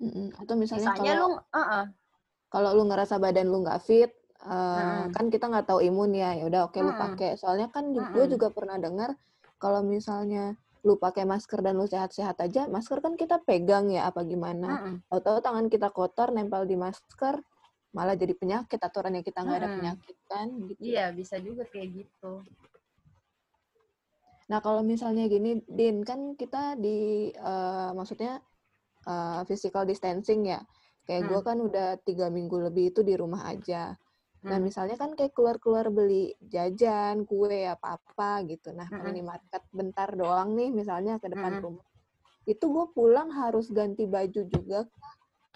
Mm-mm. 0.02 0.34
atau 0.42 0.54
misalnya 0.58 0.90
Misalnya 0.90 1.14
kalau 1.14 1.22
lu 1.22 1.30
uh-uh. 1.38 1.84
kalau 2.50 2.70
lu 2.74 2.82
ngerasa 2.90 3.14
badan 3.22 3.46
lu 3.46 3.62
nggak 3.62 3.82
fit 3.86 4.10
uh, 4.42 5.06
Mm-mm. 5.06 5.14
kan 5.14 5.30
kita 5.30 5.46
nggak 5.46 5.66
tahu 5.70 5.78
imun 5.86 6.10
ya 6.10 6.34
ya 6.34 6.50
udah 6.50 6.60
oke 6.66 6.78
lu 6.82 6.90
Mm-mm. 6.90 7.02
pakai 7.14 7.38
soalnya 7.38 7.70
kan 7.70 7.94
gue 7.94 8.02
Mm-mm. 8.02 8.30
juga 8.34 8.50
pernah 8.50 8.82
dengar 8.82 9.14
kalau 9.62 9.86
misalnya 9.86 10.58
lu 10.84 10.96
pakai 10.96 11.28
masker 11.28 11.60
dan 11.60 11.76
lu 11.76 11.84
sehat-sehat 11.84 12.40
aja 12.40 12.64
masker 12.66 12.98
kan 13.04 13.14
kita 13.14 13.36
pegang 13.44 13.92
ya 13.92 14.08
apa 14.08 14.24
gimana 14.24 14.80
Mm-mm. 14.80 14.94
tahu-tahu 15.12 15.38
tangan 15.44 15.66
kita 15.68 15.88
kotor 15.92 16.32
nempel 16.32 16.64
di 16.64 16.76
masker 16.76 17.40
malah 17.92 18.14
jadi 18.16 18.32
penyakit 18.38 18.78
aturannya 18.80 19.20
kita 19.20 19.44
nggak 19.44 19.58
ada 19.60 19.68
Mm-mm. 19.68 19.76
penyakit 19.76 20.16
kan 20.30 20.48
gitu 20.70 20.80
iya 20.80 21.12
bisa 21.12 21.36
juga 21.40 21.64
kayak 21.68 21.88
gitu 22.06 22.44
Nah, 24.50 24.58
kalau 24.58 24.82
misalnya 24.82 25.30
gini, 25.30 25.62
Din, 25.62 26.02
kan 26.02 26.34
kita 26.34 26.74
di, 26.74 27.30
eh, 27.30 27.90
maksudnya 27.94 28.42
eh, 29.06 29.40
physical 29.46 29.86
distancing 29.86 30.42
ya. 30.50 30.58
Kayak 31.06 31.22
gue 31.30 31.38
Hmm. 31.38 31.46
kan 31.46 31.58
udah 31.62 31.88
tiga 32.02 32.26
minggu 32.34 32.58
lebih 32.66 32.90
itu 32.90 33.06
di 33.06 33.14
rumah 33.14 33.46
aja. 33.46 33.94
Nah, 34.40 34.56
Hmm. 34.56 34.64
misalnya 34.64 34.96
kan 34.96 35.12
kayak 35.12 35.36
keluar-keluar 35.36 35.92
beli 35.92 36.32
jajan, 36.40 37.28
kue, 37.28 37.68
apa-apa 37.68 38.40
gitu. 38.48 38.72
Nah, 38.72 38.88
ke 38.88 38.96
Mm-mm. 38.96 39.04
minimarket 39.04 39.62
bentar 39.68 40.08
doang 40.16 40.56
nih, 40.56 40.72
misalnya 40.72 41.20
ke 41.20 41.28
depan 41.28 41.60
Mm-mm. 41.60 41.64
rumah. 41.64 41.86
Itu 42.48 42.72
gue 42.72 42.86
pulang 42.96 43.28
harus 43.36 43.68
ganti 43.68 44.08
baju 44.08 44.42
juga, 44.48 44.88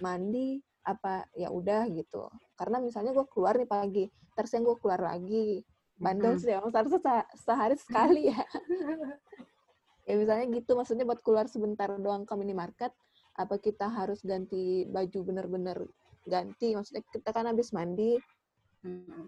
mandi, 0.05 0.61
apa 0.85 1.25
ya 1.33 1.49
udah 1.49 1.89
gitu. 1.97 2.29
Karena 2.61 2.77
misalnya 2.77 3.17
gue 3.17 3.25
keluar 3.33 3.57
nih 3.57 3.65
pagi, 3.67 4.05
terus 4.37 4.53
yang 4.53 4.69
gue 4.69 4.77
keluar 4.77 5.01
lagi, 5.01 5.65
bandel 5.97 6.37
sih 6.37 6.53
emang 6.53 6.69
seharusnya 6.69 7.01
se- 7.01 7.31
sehari 7.41 7.77
sekali 7.81 8.23
ya. 8.29 8.45
ya 10.09 10.15
misalnya 10.21 10.45
gitu, 10.61 10.77
maksudnya 10.77 11.09
buat 11.09 11.25
keluar 11.25 11.49
sebentar 11.49 11.89
doang 11.97 12.29
ke 12.29 12.35
minimarket, 12.37 12.93
apa 13.33 13.57
kita 13.57 13.89
harus 13.89 14.21
ganti 14.21 14.85
baju 14.85 15.19
bener-bener 15.25 15.89
ganti? 16.29 16.77
Maksudnya 16.77 17.01
kita 17.09 17.33
kan 17.33 17.49
habis 17.49 17.73
mandi. 17.73 18.21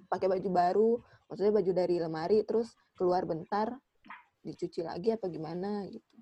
Pakai 0.07 0.29
baju 0.29 0.49
baru, 0.53 0.90
maksudnya 1.29 1.53
baju 1.53 1.73
dari 1.73 1.97
lemari, 1.99 2.38
terus 2.45 2.73
keluar 2.97 3.25
bentar, 3.25 3.77
dicuci 4.45 4.87
lagi 4.87 5.11
apa 5.11 5.27
gimana 5.27 5.88
gitu. 5.90 6.16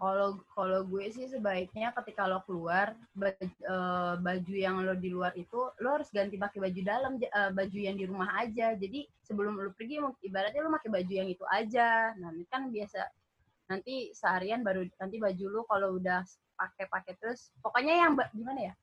Kalau 0.00 0.40
kalau 0.56 0.80
gue 0.88 1.12
sih 1.12 1.28
sebaiknya 1.28 1.92
ketika 1.92 2.24
lo 2.24 2.40
keluar 2.48 2.96
baju, 3.12 3.36
eh, 3.44 4.14
baju 4.16 4.54
yang 4.56 4.80
lo 4.80 4.96
di 4.96 5.12
luar 5.12 5.36
itu 5.36 5.60
lo 5.80 5.88
harus 6.00 6.08
ganti 6.08 6.40
pakai 6.40 6.56
baju 6.56 6.80
dalam 6.80 7.12
eh, 7.20 7.50
baju 7.52 7.78
yang 7.78 7.96
di 8.00 8.08
rumah 8.08 8.32
aja. 8.40 8.72
Jadi 8.72 9.04
sebelum 9.20 9.60
lo 9.60 9.76
pergi 9.76 10.00
ibaratnya 10.24 10.64
lo 10.64 10.72
pakai 10.72 10.88
baju 10.88 11.12
yang 11.12 11.28
itu 11.28 11.44
aja. 11.52 12.16
Nah, 12.16 12.32
ini 12.32 12.48
kan 12.48 12.72
biasa 12.72 13.00
nanti 13.68 14.12
seharian 14.16 14.64
baru 14.64 14.88
nanti 15.00 15.16
baju 15.20 15.44
lo 15.52 15.60
kalau 15.68 16.00
udah 16.00 16.24
pakai-pakai 16.56 17.20
terus 17.20 17.52
pokoknya 17.60 18.08
yang 18.08 18.16
gimana 18.32 18.72
ya? 18.72 18.74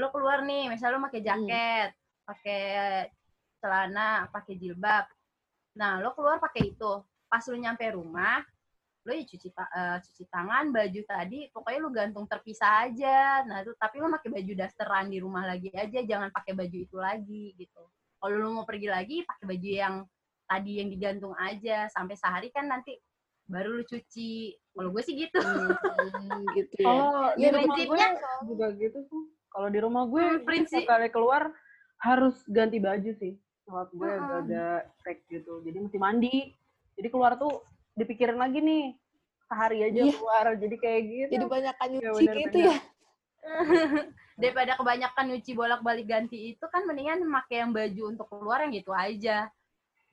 Lo 0.00 0.08
keluar 0.08 0.40
nih, 0.48 0.72
misalnya 0.72 0.96
lo 0.96 1.04
pakai 1.12 1.20
jaket, 1.20 1.90
pakai 2.24 2.62
celana, 3.62 4.26
pakai 4.28 4.58
jilbab. 4.58 5.06
Nah, 5.78 6.02
lo 6.02 6.10
keluar 6.12 6.42
pakai 6.42 6.74
itu. 6.74 6.92
Pas 7.30 7.40
lo 7.46 7.54
nyampe 7.54 7.86
rumah, 7.94 8.42
lo 9.02 9.10
ya 9.14 9.22
cuci 9.22 9.48
ta- 9.50 9.70
eh, 9.70 9.98
cuci 10.02 10.26
tangan 10.26 10.70
baju 10.70 11.00
tadi 11.02 11.50
pokoknya 11.50 11.78
lu 11.82 11.90
gantung 11.90 12.22
terpisah 12.22 12.86
aja 12.86 13.42
nah 13.42 13.58
itu 13.58 13.74
tapi 13.74 13.98
lu 13.98 14.06
pakai 14.06 14.30
baju 14.30 14.52
dasteran 14.54 15.10
di 15.10 15.18
rumah 15.18 15.42
lagi 15.42 15.74
aja 15.74 16.06
jangan 16.06 16.30
pakai 16.30 16.54
baju 16.54 16.78
itu 16.78 16.96
lagi 17.02 17.50
gitu 17.58 17.82
kalau 18.22 18.34
lu 18.38 18.54
mau 18.54 18.62
pergi 18.62 18.86
lagi 18.86 19.26
pakai 19.26 19.42
baju 19.42 19.68
yang 19.74 19.94
tadi 20.46 20.72
yang 20.78 20.86
digantung 20.86 21.34
aja 21.34 21.90
sampai 21.90 22.14
sehari 22.14 22.54
kan 22.54 22.70
nanti 22.70 22.94
baru 23.42 23.74
lu 23.74 23.82
cuci 23.82 24.54
kalau 24.70 24.94
gue 24.94 25.02
sih 25.02 25.18
gitu 25.18 25.38
Hmm, 25.42 26.46
gitu 26.54 26.74
ya. 26.78 26.86
Kalau 26.86 27.10
di 27.34 27.42
Iya, 27.42 27.50
rumah 27.58 27.74
gue 27.74 27.82
prinsipnya- 27.82 28.46
juga 28.46 28.66
gitu 28.78 28.98
sih. 29.02 29.22
Kalau 29.50 29.68
di 29.68 29.78
rumah 29.82 30.04
gue 30.06 30.22
Hmm, 30.30 30.44
prinsip- 30.46 30.86
kali 30.86 31.10
keluar 31.10 31.50
harus 31.98 32.38
ganti 32.46 32.78
baju 32.78 33.10
sih. 33.18 33.34
Nyokap 33.72 33.88
gue 33.88 34.04
Hmm. 34.04 34.20
agak-agak 34.20 34.80
tek 35.00 35.18
gitu. 35.32 35.52
Jadi 35.64 35.78
mesti 35.80 35.96
mandi. 35.96 36.36
Jadi 36.92 37.08
keluar 37.08 37.40
tuh 37.40 37.64
dipikirin 37.96 38.36
lagi 38.36 38.60
nih. 38.60 38.92
Sehari 39.48 39.78
aja 39.80 39.96
Iya. 40.04 40.12
keluar. 40.12 40.46
Jadi 40.60 40.76
kayak 40.76 41.02
gitu. 41.08 41.32
Jadi 41.32 41.46
banyak 41.48 41.74
Ya, 41.74 41.86
nyuci 41.88 42.04
bener-bener. 42.20 42.44
gitu 42.44 42.58
ya. 42.60 42.76
daripada 44.38 44.72
kebanyakan 44.76 45.24
nyuci 45.28 45.52
bolak-balik 45.52 46.06
ganti 46.06 46.52
itu 46.52 46.64
kan 46.68 46.84
mendingan 46.84 47.24
pakai 47.26 47.64
yang 47.64 47.72
baju 47.74 48.02
untuk 48.06 48.26
keluar 48.30 48.62
yang 48.62 48.70
gitu 48.70 48.94
aja 48.94 49.50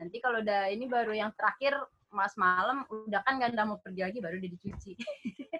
nanti 0.01 0.17
kalau 0.17 0.41
udah 0.41 0.65
ini 0.65 0.89
baru 0.89 1.13
yang 1.13 1.31
terakhir 1.37 1.77
mas 2.09 2.33
malam 2.33 2.89
udah 2.89 3.21
kan 3.21 3.37
gak 3.37 3.53
mau 3.69 3.77
pergi 3.77 4.01
lagi 4.01 4.17
baru 4.17 4.41
udah 4.41 4.49
dicuci. 4.49 4.91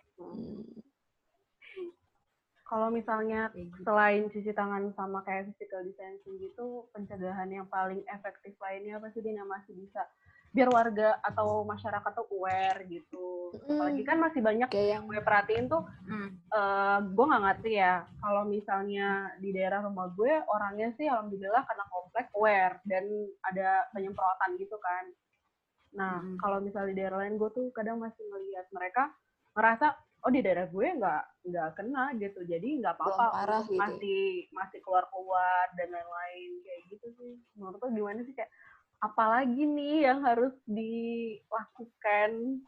Kalau 2.69 2.93
misalnya 2.93 3.49
gitu. 3.58 3.82
selain 3.82 4.29
cuci 4.29 4.53
tangan 4.53 4.93
sama 4.93 5.25
kayak 5.25 5.49
physical 5.49 5.82
distancing 5.82 6.38
gitu, 6.38 6.86
pencegahan 6.93 7.49
yang 7.49 7.65
paling 7.65 8.05
efektif 8.13 8.53
lainnya 8.62 9.01
apa 9.01 9.10
sih 9.10 9.25
Dina 9.25 9.41
masih 9.41 9.73
bisa 9.73 10.05
biar 10.53 10.69
warga 10.69 11.17
atau 11.25 11.65
masyarakat 11.65 12.12
tuh 12.13 12.29
aware 12.29 12.86
gitu. 12.86 13.53
Apalagi 13.69 14.01
kan 14.05 14.17
masih 14.21 14.41
banyak 14.41 14.69
Kayak 14.69 14.89
yang 14.97 15.03
gue 15.10 15.21
perhatiin 15.21 15.65
tuh, 15.65 15.82
Hmm. 16.05 16.29
eh 16.29 16.99
gue 17.10 17.25
nggak 17.25 17.43
ngerti 17.49 17.71
ya. 17.77 18.05
Kalau 18.21 18.45
misalnya 18.45 19.34
di 19.41 19.49
daerah 19.49 19.82
rumah 19.86 20.10
gue 20.13 20.34
orangnya 20.49 20.93
sih 20.97 21.10
alhamdulillah 21.10 21.65
karena 21.65 21.86
komplek 21.89 22.29
aware 22.38 22.77
dan 22.86 23.05
ada 23.49 23.89
penyemprotan 23.93 24.58
gitu 24.62 24.77
kan. 24.77 25.05
Nah 25.97 26.21
Mm-mm. 26.21 26.38
kalau 26.38 26.62
misalnya 26.62 26.93
di 26.93 26.97
daerah 27.01 27.17
lain 27.25 27.41
gue 27.41 27.49
tuh 27.49 27.69
kadang 27.73 27.97
masih 27.97 28.25
melihat 28.29 28.65
mereka 28.73 29.10
ngerasa 29.58 29.97
oh 30.19 30.32
di 30.32 30.39
daerah 30.43 30.67
gue 30.67 30.88
nggak 30.99 31.23
nggak 31.47 31.69
kena 31.75 32.03
gitu. 32.19 32.39
Jadi 32.43 32.84
nggak 32.84 32.95
apa-apa 32.99 33.25
parah 33.32 33.63
gitu 33.63 33.75
ya. 33.75 33.79
masih 33.79 34.23
masih 34.51 34.79
keluar 34.84 35.05
keluar 35.12 35.65
dan 35.79 35.89
lain-lain 35.91 36.51
kayak 36.63 36.82
gitu 36.91 37.08
sih. 37.15 37.34
Menurut 37.55 37.79
lo 37.79 37.88
gimana 37.91 38.19
sih 38.23 38.36
kayak 38.36 38.51
apalagi 38.99 39.63
nih 39.63 40.12
yang 40.12 40.19
harus 40.23 40.53
dilakukan? 40.67 42.62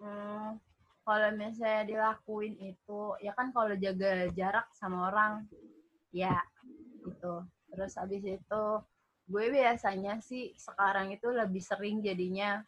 Hmm, 0.00 0.56
kalau 1.04 1.28
misalnya 1.36 1.84
dilakuin 1.84 2.56
itu 2.56 3.00
ya 3.20 3.36
kan 3.36 3.52
kalau 3.52 3.76
jaga 3.76 4.32
jarak 4.32 4.66
sama 4.74 5.12
orang 5.12 5.44
ya 6.10 6.40
gitu. 7.06 7.46
Terus 7.70 7.92
habis 7.94 8.22
itu 8.26 8.64
gue 9.30 9.44
biasanya 9.54 10.18
sih 10.18 10.50
sekarang 10.58 11.14
itu 11.14 11.30
lebih 11.30 11.62
sering 11.62 12.02
jadinya 12.02 12.66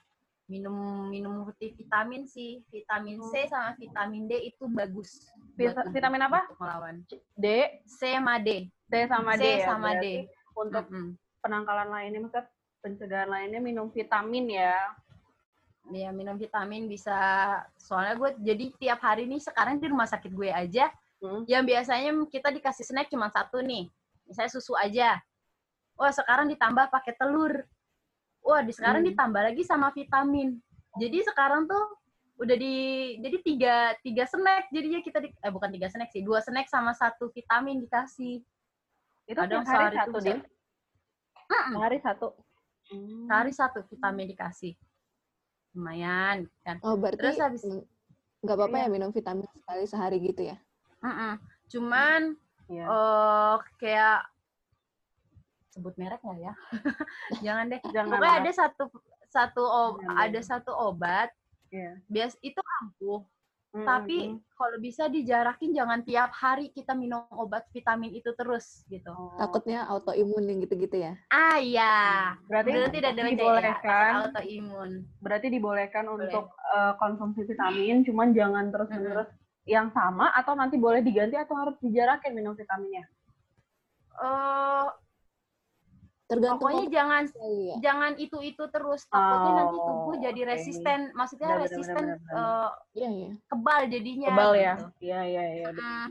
minum 0.50 1.08
minum 1.08 1.44
multivitamin 1.46 2.26
sih. 2.26 2.62
Vitamin 2.68 3.18
C 3.30 3.46
sama 3.46 3.74
vitamin 3.74 4.26
D 4.26 4.52
itu 4.52 4.64
bagus. 4.66 5.30
Vita- 5.54 5.86
vitamin 5.88 6.26
apa? 6.26 6.48
melawan. 6.56 7.02
D? 7.34 7.46
C 7.84 8.16
sama 8.16 8.38
D. 8.42 8.66
D 8.88 8.94
sama 9.06 9.32
C 9.36 9.40
D 9.40 9.44
ya 9.60 9.66
sama 9.68 9.88
berarti 9.96 10.12
D 10.26 10.28
untuk 10.52 10.84
Mm-mm. 10.90 11.06
penangkalan 11.40 11.88
lainnya 11.88 12.20
maksudnya 12.20 12.46
pencegahan 12.82 13.28
lainnya 13.30 13.60
minum 13.62 13.86
vitamin 13.88 14.46
ya? 14.50 14.74
Ya 15.90 16.14
minum 16.14 16.38
vitamin 16.38 16.86
bisa. 16.86 17.14
Soalnya 17.74 18.14
gue 18.14 18.30
jadi 18.38 18.64
tiap 18.78 19.00
hari 19.02 19.26
nih 19.26 19.42
sekarang 19.42 19.78
di 19.78 19.86
rumah 19.90 20.06
sakit 20.06 20.30
gue 20.30 20.50
aja 20.50 20.90
Hmm. 21.22 21.46
yang 21.46 21.62
biasanya 21.62 22.10
kita 22.26 22.50
dikasih 22.50 22.82
snack 22.82 23.06
cuma 23.06 23.30
satu 23.30 23.62
nih. 23.62 23.86
Misalnya 24.26 24.50
susu 24.50 24.74
aja. 24.74 25.22
Wah 25.94 26.10
sekarang 26.10 26.50
ditambah 26.50 26.90
pakai 26.90 27.14
telur 27.14 27.62
wah 28.42 28.60
di 28.60 28.70
sekarang 28.70 29.02
Hmm. 29.02 29.10
ditambah 29.10 29.42
lagi 29.42 29.62
sama 29.62 29.88
vitamin 29.90 30.58
jadi 30.94 31.18
sekarang 31.24 31.64
tuh 31.64 31.84
udah 32.36 32.56
di 32.58 32.74
jadi 33.18 33.36
tiga 33.40 33.74
tiga 34.00 34.24
snack 34.24 34.66
jadinya 34.68 34.98
kita 34.98 35.18
di, 35.18 35.30
eh 35.30 35.48
bukan 35.48 35.70
tiga 35.70 35.86
snack 35.86 36.10
sih 36.10 36.20
dua 36.20 36.38
snack 36.38 36.66
sama 36.66 36.90
satu 36.92 37.30
vitamin 37.30 37.78
dikasih 37.78 38.42
itu 39.22 39.38
Kadang 39.38 39.62
tiap 39.62 39.70
hari 39.70 39.84
sehari 39.86 39.96
satu 39.96 40.18
Din 40.18 40.38
Mm-mm. 41.44 41.72
sehari 41.72 41.98
satu 42.00 42.26
sehari 43.24 43.52
satu 43.52 43.78
vitamin 43.86 44.26
dikasih 44.28 44.72
lumayan 45.72 46.50
kan 46.60 46.76
Oh, 46.82 46.96
berarti 46.96 47.20
Terus 47.22 47.38
habis- 47.38 47.64
mm, 47.64 47.82
nggak 48.42 48.56
apa-apa 48.58 48.76
Iya. 48.76 48.84
ya 48.84 48.88
minum 48.90 49.10
vitamin 49.10 49.46
sekali 49.54 49.84
sehari 49.86 50.18
gitu 50.18 50.42
ya? 50.44 50.56
Mm-mm. 50.98 51.34
cuman 51.66 52.20
ya 52.68 52.84
eh 52.84 53.54
kayak 53.76 54.18
sebut 55.72 55.96
merek 55.96 56.20
nggak 56.20 56.38
ya? 56.38 56.52
Jangan 57.44 57.64
deh. 57.66 57.80
jangan 57.88 58.12
Pokoknya 58.12 58.36
ada 58.38 58.52
satu 58.52 58.84
satu 59.26 59.62
ob- 59.64 59.98
Jangan 59.98 60.16
ada 60.20 60.32
deh. 60.34 60.44
satu 60.44 60.72
obat 60.72 61.28
Iya. 61.68 61.96
bias 62.06 62.36
itu 62.40 62.60
ampuh. 62.78 63.24
Mm, 63.72 63.88
Tapi 63.88 64.18
mm, 64.28 64.38
kalau 64.52 64.76
bisa 64.78 65.08
dijarakin 65.08 65.72
jangan 65.72 66.04
tiap 66.04 66.28
hari 66.30 66.68
kita 66.68 66.92
minum 66.92 67.24
obat 67.32 67.64
vitamin 67.72 68.12
itu 68.12 68.28
terus 68.34 68.84
gitu. 68.86 69.08
mm. 69.08 69.40
Takutnya 69.40 69.88
autoimun 69.88 70.44
yang 70.44 70.60
gitu-gitu 70.60 71.00
ya? 71.00 71.16
Ah 71.26 71.56
iya. 71.56 72.36
berarti 72.44 72.68
Berarti 72.68 72.92
tidak 72.92 73.10
ada 73.10 73.22
dibolehkan 73.26 74.10
autoimun. 74.22 74.90
berarti 75.18 75.48
dibolehkan 75.48 76.04
Boleh. 76.04 76.28
untuk 76.28 76.44
eh, 76.52 76.92
konsumsi 76.94 77.40
vitamin 77.42 78.04
cuman 78.04 78.28
jangan 78.30 78.68
terus 78.68 78.92
menerus 78.92 79.30
yang 79.64 79.88
sama 79.88 80.28
atau 80.32 80.52
nanti 80.52 80.76
boleh 80.76 81.00
diganti 81.00 81.40
atau 81.40 81.56
harus 81.56 81.72
dijarakin 81.80 82.36
minum 82.36 82.52
vitaminnya? 82.52 83.08
Uh, 84.12 84.92
Tergantung 86.32 86.60
pokoknya 86.62 86.86
jangan 86.88 87.22
ya. 87.60 87.74
jangan 87.78 88.12
itu 88.16 88.38
itu 88.40 88.64
terus 88.66 89.04
takutnya 89.04 89.50
Oh, 89.50 89.56
nanti 89.58 89.76
tubuh 89.78 90.14
jadi 90.18 90.40
oke. 90.40 90.48
resisten 90.48 91.00
maksudnya 91.12 91.46
Benar, 91.46 91.58
benar, 91.58 91.68
resisten 91.68 91.94
benar, 91.98 92.18
benar. 92.18 92.34
eh, 92.34 92.70
Iya, 92.94 93.08
iya. 93.12 93.30
kebal 93.46 93.80
jadinya 93.86 94.28
Kebal 94.28 94.52
ya? 94.54 94.74
gitu. 94.74 94.86
Iya, 95.02 95.20
iya, 95.22 95.42
iya. 95.52 95.66
Hmm. 95.70 96.08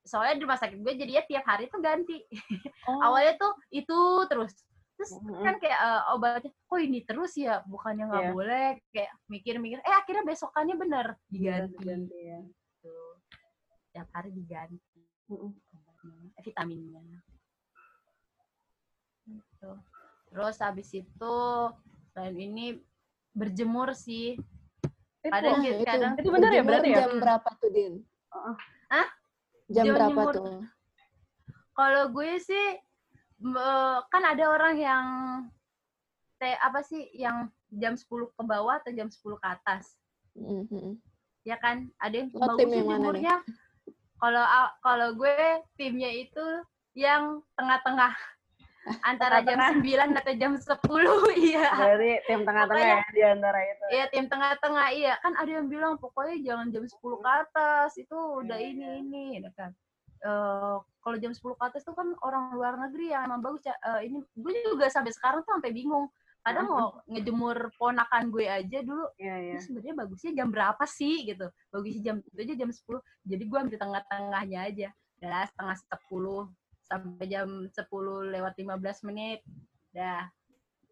soalnya 0.00 0.34
di 0.34 0.42
rumah 0.42 0.56
sakit 0.56 0.78
gue 0.78 0.94
jadinya 0.94 1.20
tiap 1.22 1.44
hari 1.44 1.64
tuh 1.66 1.80
ganti 1.80 2.16
Oh. 2.88 2.96
awalnya 3.02 3.36
tuh 3.36 3.52
itu 3.70 3.98
terus 4.24 4.56
terus 4.94 5.10
Mm-mm. 5.14 5.42
kan 5.42 5.54
kayak 5.58 5.76
eh, 5.76 6.02
obatnya 6.08 6.48
kok 6.50 6.78
ini 6.78 7.00
terus 7.02 7.32
ya 7.34 7.60
bukannya 7.64 8.04
nggak 8.06 8.24
Iya. 8.24 8.32
boleh 8.32 8.64
kayak 8.88 9.12
mikir-mikir 9.26 9.78
eh 9.78 9.94
akhirnya 9.96 10.24
besokannya 10.24 10.74
bener 10.76 11.06
diganti 11.26 11.76
diganti 11.76 12.18
ya. 12.24 12.40
gitu. 12.40 12.96
tiap 13.90 14.08
hari 14.08 14.30
diganti 14.32 15.02
eh, 15.28 15.52
vitaminnya 16.40 17.02
gitu. 19.28 19.70
terus 20.28 20.56
habis 20.60 20.88
itu 20.92 21.36
selain 22.12 22.36
ini 22.36 22.80
berjemur 23.32 23.92
sih 23.92 24.36
Itu, 25.18 25.34
Kadang 25.34 25.60
Nah, 25.60 25.64
gitu, 25.66 25.82
itu. 25.82 25.88
kadang 25.88 26.12
Itu 26.16 26.28
benar 26.30 26.50
ya, 26.54 26.62
berarti 26.62 26.88
ya? 26.88 26.98
Jam 27.04 27.12
berapa 27.20 27.48
tuh, 27.58 27.68
Din? 27.68 27.94
Heeh. 28.32 28.56
Hah? 28.88 29.08
Jam 29.68 29.84
Jam 29.84 29.94
berapa 29.94 30.08
jemur. 30.08 30.34
tuh? 30.34 30.60
kalau 31.74 32.10
gue 32.10 32.32
sih 32.42 32.66
m- 33.38 34.02
kan 34.10 34.22
ada 34.26 34.44
orang 34.50 34.74
yang 34.74 35.04
te, 36.34 36.58
apa 36.58 36.82
sih 36.82 37.06
yang 37.14 37.46
jam 37.70 37.94
10 37.94 38.34
ke 38.34 38.42
bawah 38.42 38.82
atau 38.82 38.90
jam 38.90 39.06
10 39.06 39.38
ke 39.38 39.46
atas 39.46 39.94
Mm, 40.34 40.66
mm, 40.66 40.66
mm. 40.70 40.94
ya 41.42 41.58
kan 41.58 41.90
ada 41.98 42.14
yang 42.14 42.30
Lo 42.30 42.54
tim 42.54 42.70
bagusnya 42.70 42.78
yang 42.78 42.86
mana 42.86 42.98
nih? 42.98 43.02
jemurnya 43.02 43.34
kalau 44.18 44.44
kalau 44.82 45.08
gue 45.14 45.34
timnya 45.74 46.10
itu 46.10 46.46
yang 46.94 47.42
tengah-tengah 47.54 48.14
antara 49.04 49.44
jam 49.44 49.58
9 49.80 50.18
atau 50.18 50.32
jam 50.36 50.52
10 50.56 50.68
iya 51.50 51.68
Berarti 51.72 52.10
tim 52.26 52.40
tengah-tengah 52.44 52.86
ya 52.86 53.00
di 53.12 53.22
antara 53.24 53.58
itu. 53.64 53.84
Iya 53.92 54.04
tim 54.12 54.24
tengah-tengah 54.26 54.86
iya 54.92 55.12
kan 55.22 55.32
ada 55.36 55.50
yang 55.50 55.66
bilang 55.66 55.94
pokoknya 56.00 56.36
jangan 56.42 56.66
jam 56.72 56.84
10 56.84 56.96
ke 56.96 57.28
atas 57.28 57.90
itu 57.96 58.16
udah 58.16 58.56
Iya, 58.58 58.68
ini 58.72 58.84
iya. 58.84 58.92
ini 59.00 59.22
ya 59.40 59.50
kan. 59.54 59.70
Eh, 60.18 60.76
kalau 60.82 61.16
jam 61.22 61.32
10 61.32 61.54
ke 61.54 61.64
atas 61.64 61.82
tuh 61.86 61.94
kan 61.94 62.10
orang 62.26 62.52
luar 62.56 62.74
negeri 62.76 63.14
yang 63.14 63.28
emang 63.30 63.40
bagus 63.44 63.62
ya. 63.64 63.74
Ini 64.02 64.18
gue 64.34 64.52
juga 64.66 64.90
sampai 64.90 65.12
sekarang 65.14 65.46
tuh 65.46 65.56
sampai 65.56 65.72
bingung. 65.72 66.10
Kadang 66.38 66.70
mau 66.70 66.88
ngejemur 67.10 67.74
ponakan 67.76 68.30
gue 68.32 68.46
aja 68.48 68.80
dulu 68.80 69.04
Iya, 69.20 69.36
iya. 69.36 69.52
ini 69.58 69.60
sebenarnya 69.60 69.94
bagusnya 70.00 70.32
jam 70.32 70.48
berapa 70.48 70.84
sih 70.88 71.28
gitu. 71.28 71.46
Bagusnya 71.68 72.00
jam 72.02 72.16
itu 72.24 72.38
aja 72.40 72.54
jam 72.56 72.70
10. 72.72 73.02
Jadi 73.28 73.42
gue 73.44 73.58
ambil 73.58 73.78
tengah-tengahnya 73.78 74.58
aja. 74.64 74.88
Dah 75.18 75.44
setengah 75.50 75.76
10 75.76 76.48
sampai 76.88 77.24
jam 77.26 77.48
10 77.68 77.84
lewat 78.26 78.52
15 78.56 79.04
menit. 79.04 79.44
Dah. 79.92 80.24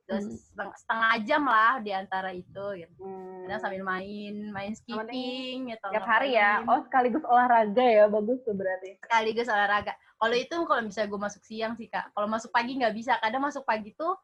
Terus 0.06 0.22
Hmm. 0.54 0.70
setengah, 0.70 1.12
jam 1.26 1.42
lah 1.42 1.82
di 1.82 1.90
antara 1.90 2.30
itu 2.30 2.64
gitu 2.78 2.94
Hmm. 2.96 3.42
kadang 3.42 3.58
sambil 3.58 3.82
main 3.82 4.34
main 4.50 4.70
skipping 4.70 5.74
atau 5.74 5.90
Tiap 5.90 6.06
hari 6.06 6.38
ya. 6.38 6.62
Oh, 6.62 6.78
sekaligus 6.80 7.26
olahraga 7.26 7.82
ya. 7.82 8.06
Bagus 8.06 8.38
tuh 8.42 8.54
berarti. 8.54 9.02
sekaligus 9.02 9.48
olahraga 9.48 9.90
kalau 10.16 10.32
itu 10.32 10.56
kalau 10.64 10.80
misalnya 10.80 11.10
gue 11.10 11.20
masuk 11.20 11.42
siang 11.42 11.74
sih 11.74 11.86
kak 11.86 12.08
kalau 12.10 12.24
masuk 12.24 12.48
pagi 12.48 12.72
nggak 12.72 12.94
bisa 12.94 13.18
kadang 13.18 13.42
masuk 13.42 13.66
pagi 13.66 13.92
tuh 13.92 14.16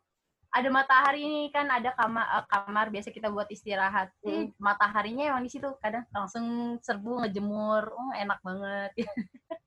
ada 0.49 0.69
matahari 0.69 1.25
nih 1.25 1.49
kan 1.49 1.69
ada 1.69 1.93
kamar 1.93 2.25
kamar 2.47 2.87
biasa 2.89 3.09
kita 3.09 3.29
buat 3.29 3.45
istirahat 3.49 4.09
Ih, 4.23 4.53
mataharinya 4.57 5.29
emang 5.29 5.43
di 5.43 5.53
situ 5.53 5.69
kadang 5.81 6.09
langsung 6.09 6.45
serbu 6.79 7.21
ngejemur 7.21 7.89
oh, 7.89 8.13
enak 8.15 8.41
banget 8.41 8.91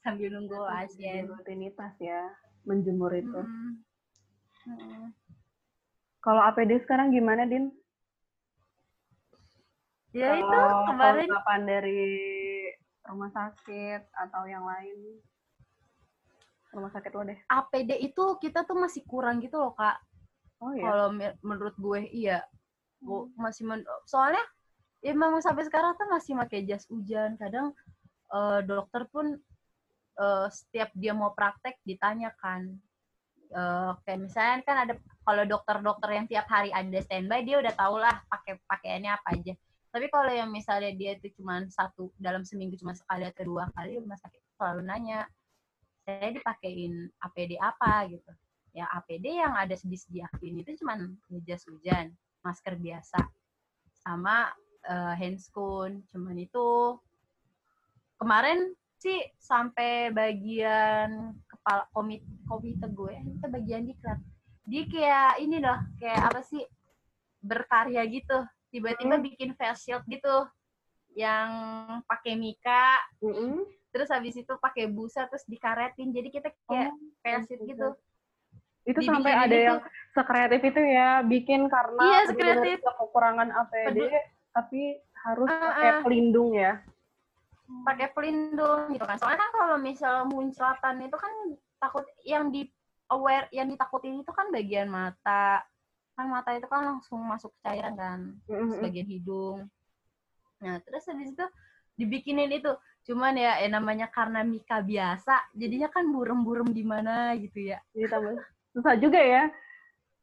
sambil 0.00 0.28
nunggu 0.32 0.56
pasien 0.56 1.28
rutinitas 1.28 1.94
ya. 2.00 2.32
Menjemur 2.64 3.12
itu. 3.12 3.40
Mm. 3.40 3.72
Mm. 4.68 5.04
Kalau 6.20 6.42
APD 6.44 6.84
sekarang 6.84 7.12
gimana, 7.12 7.48
Din? 7.48 7.72
ya 10.10 10.34
itu 10.34 10.42
Kalau 10.42 10.90
kemarin 10.90 11.30
tanggapan 11.30 11.60
dari 11.70 12.02
rumah 13.06 13.30
sakit 13.30 14.10
atau 14.10 14.42
yang 14.44 14.66
lain? 14.66 15.22
Rumah 16.74 16.90
sakit 16.90 17.10
lo 17.14 17.22
deh. 17.30 17.38
APD 17.46 17.90
itu 18.02 18.24
kita 18.42 18.66
tuh 18.66 18.74
masih 18.74 19.06
kurang 19.06 19.38
gitu 19.38 19.58
loh 19.58 19.70
kak 19.74 20.02
Oh 20.60 20.76
iya. 20.76 20.92
kalau 20.92 21.08
me- 21.08 21.38
menurut 21.40 21.72
gue 21.80 22.04
iya 22.12 22.44
gue 23.00 23.32
masih 23.40 23.64
men 23.64 23.80
soalnya 24.04 24.44
ya 25.00 25.16
memang 25.16 25.40
sampai 25.40 25.64
sekarang 25.64 25.96
tuh 25.96 26.04
masih 26.12 26.36
pakai 26.36 26.68
jas 26.68 26.84
hujan 26.92 27.40
kadang 27.40 27.72
eh, 28.28 28.60
dokter 28.68 29.08
pun 29.08 29.40
eh, 30.20 30.46
setiap 30.52 30.92
dia 30.92 31.16
mau 31.16 31.32
praktek 31.32 31.80
ditanyakan 31.88 32.76
Eh, 33.50 33.92
kayak 34.06 34.20
misalnya 34.30 34.56
kan 34.62 34.76
ada 34.86 34.94
kalau 35.26 35.42
dokter-dokter 35.42 36.10
yang 36.14 36.26
tiap 36.30 36.46
hari 36.46 36.70
ada 36.70 37.02
standby 37.02 37.42
dia 37.42 37.58
udah 37.58 37.74
tau 37.74 37.98
lah 37.98 38.22
pakai 38.30 38.62
pakaiannya 38.62 39.10
apa 39.10 39.28
aja. 39.34 39.52
Tapi 39.90 40.06
kalau 40.06 40.30
yang 40.30 40.54
misalnya 40.54 40.94
dia 40.94 41.18
itu 41.18 41.34
cuma 41.34 41.66
satu 41.66 42.14
dalam 42.14 42.46
seminggu 42.46 42.78
cuma 42.78 42.94
sekali 42.94 43.26
atau 43.26 43.42
dua 43.42 43.66
kali 43.74 43.98
rumah 43.98 44.14
sakit 44.22 44.38
selalu 44.54 44.86
nanya 44.86 45.26
saya 46.06 46.30
dipakein 46.30 47.10
APD 47.26 47.58
apa? 47.58 48.06
Gitu. 48.06 48.30
Ya 48.70 48.86
APD 48.94 49.42
yang 49.42 49.58
ada 49.58 49.74
disediain 49.74 50.54
itu 50.54 50.70
cuman 50.86 51.18
jas 51.42 51.66
hujan, 51.66 52.14
masker 52.46 52.78
biasa, 52.78 53.18
sama 53.98 54.46
eh, 54.86 55.14
handscoon, 55.18 56.06
cuman 56.14 56.38
itu 56.38 56.94
kemarin 58.22 58.78
sih 59.00 59.16
sampai 59.40 60.12
bagian 60.12 61.32
kepala 61.48 61.88
komite 61.90 62.20
komite 62.44 62.84
gue 62.86 63.16
itu 63.16 63.46
bagian 63.48 63.82
diklat 63.82 64.20
dia 64.62 64.84
kayak 64.86 65.32
ini 65.40 65.56
loh 65.58 65.80
kayak 65.96 66.20
apa 66.28 66.40
sih 66.44 66.60
berkarya 67.40 68.04
gitu 68.06 68.36
tiba-tiba 68.68 69.16
Hmm. 69.16 69.24
bikin 69.24 69.50
face 69.56 69.82
shield 69.82 70.04
gitu 70.04 70.44
yang 71.16 71.48
pakai 72.04 72.36
mika 72.36 73.00
Mm-mm. 73.18 73.64
terus 73.90 74.12
habis 74.12 74.36
itu 74.36 74.52
pakai 74.54 74.86
busa 74.86 75.26
terus 75.26 75.42
dikaretin 75.42 76.12
jadi 76.12 76.28
kita 76.28 76.48
kayak 76.68 76.92
Oh, 76.92 77.00
face 77.18 77.48
shield 77.48 77.64
gitu 77.64 77.88
Itu 78.80 78.96
Dibikinin 78.96 79.12
sampai 79.12 79.32
ada 79.36 79.52
itu. 79.54 79.66
yang 79.66 79.80
sekreatif 80.10 80.60
itu 80.64 80.80
ya, 80.80 81.20
bikin 81.20 81.68
karena 81.68 82.00
Iya, 82.00 82.20
sekreatif. 82.26 82.76
kekurangan 82.80 83.48
APD, 83.52 83.86
Pedu- 83.92 84.08
tapi 84.50 84.80
harus 85.20 85.48
pakai 85.52 85.90
ah. 85.90 86.00
pelindung 86.00 86.56
ya. 86.56 86.80
Pakai 87.86 88.08
pelindung 88.12 88.92
gitu 88.92 89.04
kan. 89.04 89.16
Soalnya 89.16 89.40
kan 89.40 89.50
kalau 89.54 89.76
misal 89.80 90.14
muncratan 90.28 90.96
itu 91.04 91.16
kan 91.16 91.32
takut 91.80 92.04
yang 92.26 92.52
di 92.52 92.68
aware 93.10 93.48
yang 93.50 93.70
ditakutin 93.70 94.20
itu 94.20 94.32
kan 94.34 94.52
bagian 94.52 94.90
mata. 94.90 95.64
Kan 96.14 96.26
mata 96.28 96.52
itu 96.52 96.66
kan 96.68 96.84
langsung 96.84 97.22
masuk 97.24 97.54
cairan 97.64 97.94
kan 97.96 98.20
terus 98.44 98.76
bagian 98.78 99.08
hidung. 99.08 99.58
Nah 100.60 100.76
terus 100.84 101.08
habis 101.08 101.32
itu 101.32 101.46
dibikinin 101.96 102.52
itu. 102.52 102.72
Cuman 103.08 103.32
ya, 103.32 103.56
ya 103.58 103.68
namanya 103.72 104.12
karena 104.12 104.44
Mika 104.44 104.84
biasa 104.84 105.56
jadinya 105.56 105.88
kan 105.88 106.04
burem-burem 106.12 106.68
di 106.70 106.84
mana 106.84 107.32
gitu 107.40 107.72
ya. 107.72 107.80
Tambah 107.96 108.36
susah 108.76 108.94
juga 109.00 109.20
ya. 109.20 109.44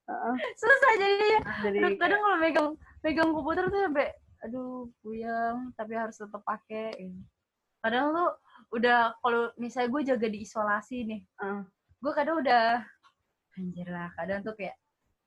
Heeh. 0.08 0.36
susah 0.56 0.92
jadinya. 0.96 1.40
Jadi 1.68 1.78
Aduh, 1.84 1.98
kadang 2.00 2.22
kalau 2.24 2.38
megang 2.40 2.70
megang 3.04 3.30
komputer 3.34 3.66
tuh 3.68 3.82
sampai 3.90 4.08
aduh 4.38 4.86
puyeng 5.02 5.74
tapi 5.74 5.98
harus 5.98 6.14
tetap 6.14 6.46
pakai 6.46 6.94
kadang 7.88 8.12
lu 8.12 8.26
udah 8.76 9.16
kalau 9.24 9.48
misalnya 9.56 9.90
gue 9.96 10.02
jaga 10.12 10.28
di 10.28 10.44
isolasi 10.44 11.08
nih 11.08 11.22
Ah. 11.40 11.64
gue 12.04 12.12
kadang 12.12 12.44
udah 12.44 12.84
anjir 13.56 13.88
lah 13.88 14.12
kadang 14.20 14.44
tuh 14.44 14.52
kayak 14.60 14.76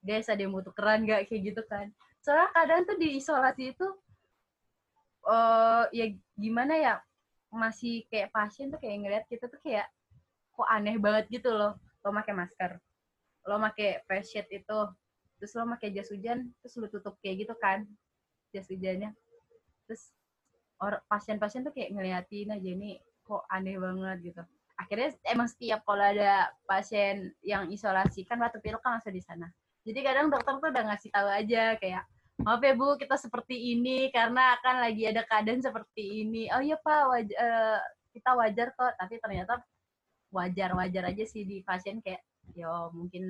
guys 0.04 0.28
ada 0.28 0.44
yang 0.44 0.52
mau 0.52 0.64
tukeran 0.64 1.04
gak 1.04 1.28
kayak 1.28 1.52
gitu 1.52 1.62
kan. 1.68 1.92
Soalnya 2.24 2.48
kadang 2.56 2.80
tuh 2.88 2.96
di 2.96 3.20
isolasi 3.20 3.72
itu 3.76 3.86
eh 5.28 5.84
ya 5.92 6.06
gimana 6.40 6.74
ya 6.76 6.94
masih 7.52 8.08
kayak 8.08 8.32
pasien 8.32 8.72
tuh 8.72 8.80
kayak 8.80 8.96
ngeliat 9.04 9.24
kita 9.28 9.48
tuh 9.48 9.60
kayak 9.60 9.88
kok 10.56 10.68
aneh 10.68 10.96
banget 10.96 11.28
gitu 11.28 11.52
loh. 11.52 11.76
Lo 12.04 12.12
pakai 12.12 12.32
masker 12.36 12.80
lo 13.48 13.56
pakai 13.56 14.04
face 14.04 14.36
shield 14.36 14.48
itu 14.52 14.80
terus 15.40 15.52
lo 15.56 15.64
pakai 15.64 15.96
jas 15.96 16.12
hujan 16.12 16.52
terus 16.60 16.76
lo 16.76 16.86
tutup 16.92 17.16
kayak 17.24 17.44
gitu 17.48 17.54
kan 17.56 17.84
jas 18.52 18.68
hujannya. 18.68 19.12
Terus 19.88 20.12
or 20.80 21.04
pasien-pasien 21.06 21.62
tuh 21.62 21.72
kayak 21.76 21.92
ngeliatin 21.92 22.52
aja 22.56 22.70
ini 22.72 22.98
kok 23.24 23.44
aneh 23.52 23.76
banget 23.76 24.32
gitu. 24.32 24.42
Akhirnya 24.80 25.12
emang 25.28 25.46
setiap 25.46 25.84
kalau 25.84 26.00
ada 26.00 26.48
pasien 26.64 27.36
yang 27.44 27.68
isolasi 27.68 28.24
kan 28.24 28.40
batuk 28.40 28.64
pilek 28.64 28.80
kan 28.80 28.96
langsung 28.96 29.12
di 29.12 29.20
sana. 29.20 29.46
Jadi 29.84 30.00
kadang 30.00 30.32
dokter 30.32 30.56
tuh 30.56 30.72
udah 30.72 30.84
ngasih 30.88 31.10
tahu 31.12 31.28
aja 31.28 31.76
kayak 31.76 32.04
maaf 32.40 32.64
ya 32.64 32.72
bu 32.72 32.96
kita 32.96 33.20
seperti 33.20 33.76
ini 33.76 34.08
karena 34.08 34.56
akan 34.56 34.80
lagi 34.80 35.04
ada 35.04 35.20
keadaan 35.28 35.60
seperti 35.60 36.24
ini. 36.24 36.48
Oh 36.48 36.64
iya 36.64 36.80
pak 36.80 37.02
waj- 37.12 37.36
eh, 37.36 37.80
kita 38.16 38.30
wajar 38.32 38.72
kok. 38.72 38.92
Tapi 38.96 39.14
ternyata 39.20 39.60
wajar 40.32 40.72
wajar 40.72 41.04
aja 41.12 41.24
sih 41.28 41.44
di 41.44 41.60
pasien 41.60 42.00
kayak 42.00 42.24
yo 42.56 42.90
mungkin 42.94 43.24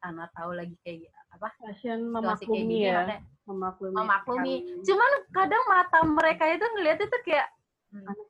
karena 0.00 0.24
tahu 0.36 0.50
lagi 0.56 0.74
kayak 0.84 1.12
apa 1.32 1.48
kayak 1.60 2.00
memaklumi 2.00 2.56
gini 2.56 2.76
ya, 2.88 3.20
memaklumi. 3.46 3.94
memaklumi 3.94 4.54
cuman 4.82 5.10
kadang 5.30 5.64
mata 5.68 5.98
mereka 6.04 6.44
itu 6.50 6.66
ngeliat 6.76 6.98
itu 7.00 7.18
kayak 7.24 7.48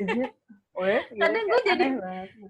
Iya. 0.00 0.32
Oh 0.78 0.86
ya? 0.86 1.02
Kadang 1.10 1.44
gue 1.50 1.60
jadi 1.66 1.86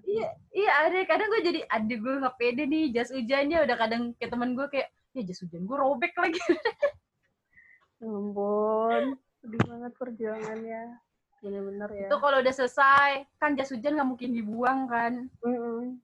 iya 0.05 0.27
iya 0.53 0.71
ada 0.85 1.01
kadang 1.09 1.27
gue 1.33 1.41
jadi 1.41 1.59
aduh 1.65 1.97
gue 1.97 2.13
nggak 2.21 2.37
pede 2.37 2.63
nih 2.69 2.93
jas 2.93 3.09
hujannya 3.09 3.65
udah 3.65 3.75
kadang 3.75 4.13
kayak 4.21 4.31
temen 4.31 4.53
gue 4.53 4.69
kayak 4.69 4.87
ya 5.17 5.21
jas 5.25 5.41
hujan 5.41 5.65
gue 5.65 5.77
robek 5.77 6.13
lagi 6.13 6.37
Ya 7.99 8.07
ampun, 8.07 9.19
sedih 9.43 9.59
banget 9.67 9.91
perjuangannya. 9.99 10.83
Bener-bener 11.43 11.89
ya. 11.91 12.07
itu 12.07 12.15
kalau 12.15 12.37
udah 12.39 12.53
selesai 12.55 13.27
kan 13.43 13.59
jas 13.59 13.75
hujan 13.75 13.99
nggak 13.99 14.07
mungkin 14.07 14.31
dibuang 14.31 14.87
kan 14.87 15.27
Mm-mm. 15.43 15.99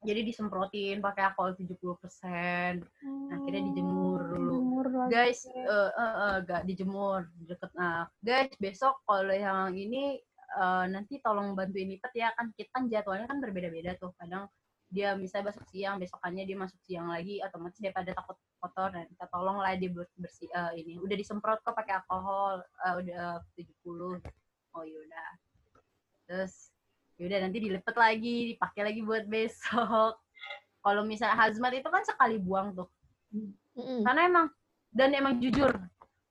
Jadi 0.00 0.20
disemprotin 0.24 1.04
pakai 1.04 1.32
alkohol 1.32 1.52
70% 1.56 2.80
akhirnya 3.30 3.62
dijemur 3.68 4.20
dulu. 4.32 4.52
Dijemur 4.56 4.86
lagi. 4.88 5.10
guys 5.12 5.40
eh 5.44 5.60
eh, 5.60 5.90
eh, 5.96 6.36
gak 6.48 6.62
dijemur 6.64 7.28
di 7.36 7.44
deket. 7.48 7.70
Nah 7.76 8.08
guys 8.24 8.52
besok 8.56 9.04
kalau 9.04 9.34
yang 9.34 9.76
ini 9.76 10.16
eh, 10.56 10.84
nanti 10.88 11.20
tolong 11.20 11.52
bantuin 11.52 11.92
lipat 11.92 12.12
ya. 12.16 12.32
Kan 12.32 12.56
kita 12.56 12.70
kan 12.72 12.88
jadwalnya 12.88 13.26
kan 13.28 13.38
berbeda-beda 13.44 13.96
tuh. 14.00 14.16
Kadang 14.16 14.48
dia 14.90 15.14
misalnya 15.14 15.54
masuk 15.54 15.64
siang 15.70 16.02
besokannya 16.02 16.44
dia 16.48 16.56
masuk 16.56 16.80
siang 16.88 17.12
lagi. 17.12 17.38
Otomatis 17.44 17.78
daripada 17.78 18.16
takut 18.16 18.40
kotor. 18.58 18.88
Dan 18.96 19.04
kita 19.12 19.28
tolong 19.28 19.60
lah 19.60 19.76
dia 19.76 19.92
ber- 19.92 20.16
bersih 20.16 20.48
eh, 20.48 20.80
ini. 20.80 20.96
Udah 20.96 21.16
disemprot 21.16 21.60
kok 21.60 21.76
pakai 21.76 22.00
alkohol. 22.00 22.64
Eh, 22.88 22.94
udah 23.04 23.44
70 23.54 24.24
oh 24.74 24.84
yaudah 24.86 25.30
terus 26.30 26.69
yaudah 27.20 27.38
nanti 27.44 27.58
dilipat 27.60 27.92
lagi 28.00 28.56
dipakai 28.56 28.80
lagi 28.80 29.00
buat 29.04 29.28
besok. 29.28 30.16
Kalau 30.80 31.04
misalnya 31.04 31.36
hazmat 31.36 31.76
itu 31.76 31.88
kan 31.92 32.00
sekali 32.08 32.40
buang 32.40 32.72
tuh. 32.72 32.88
Karena 33.76 34.24
emang 34.24 34.46
dan 34.88 35.12
emang 35.12 35.36
jujur 35.36 35.68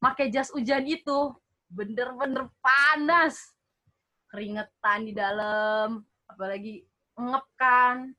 pakai 0.02 0.34
jas 0.34 0.50
hujan 0.50 0.82
itu 0.90 1.38
bener-bener 1.70 2.50
panas. 2.58 3.38
Keringetan 4.34 5.06
di 5.06 5.14
dalam 5.14 6.02
apalagi 6.26 6.82
ngep 7.14 7.46
kan. 7.54 8.10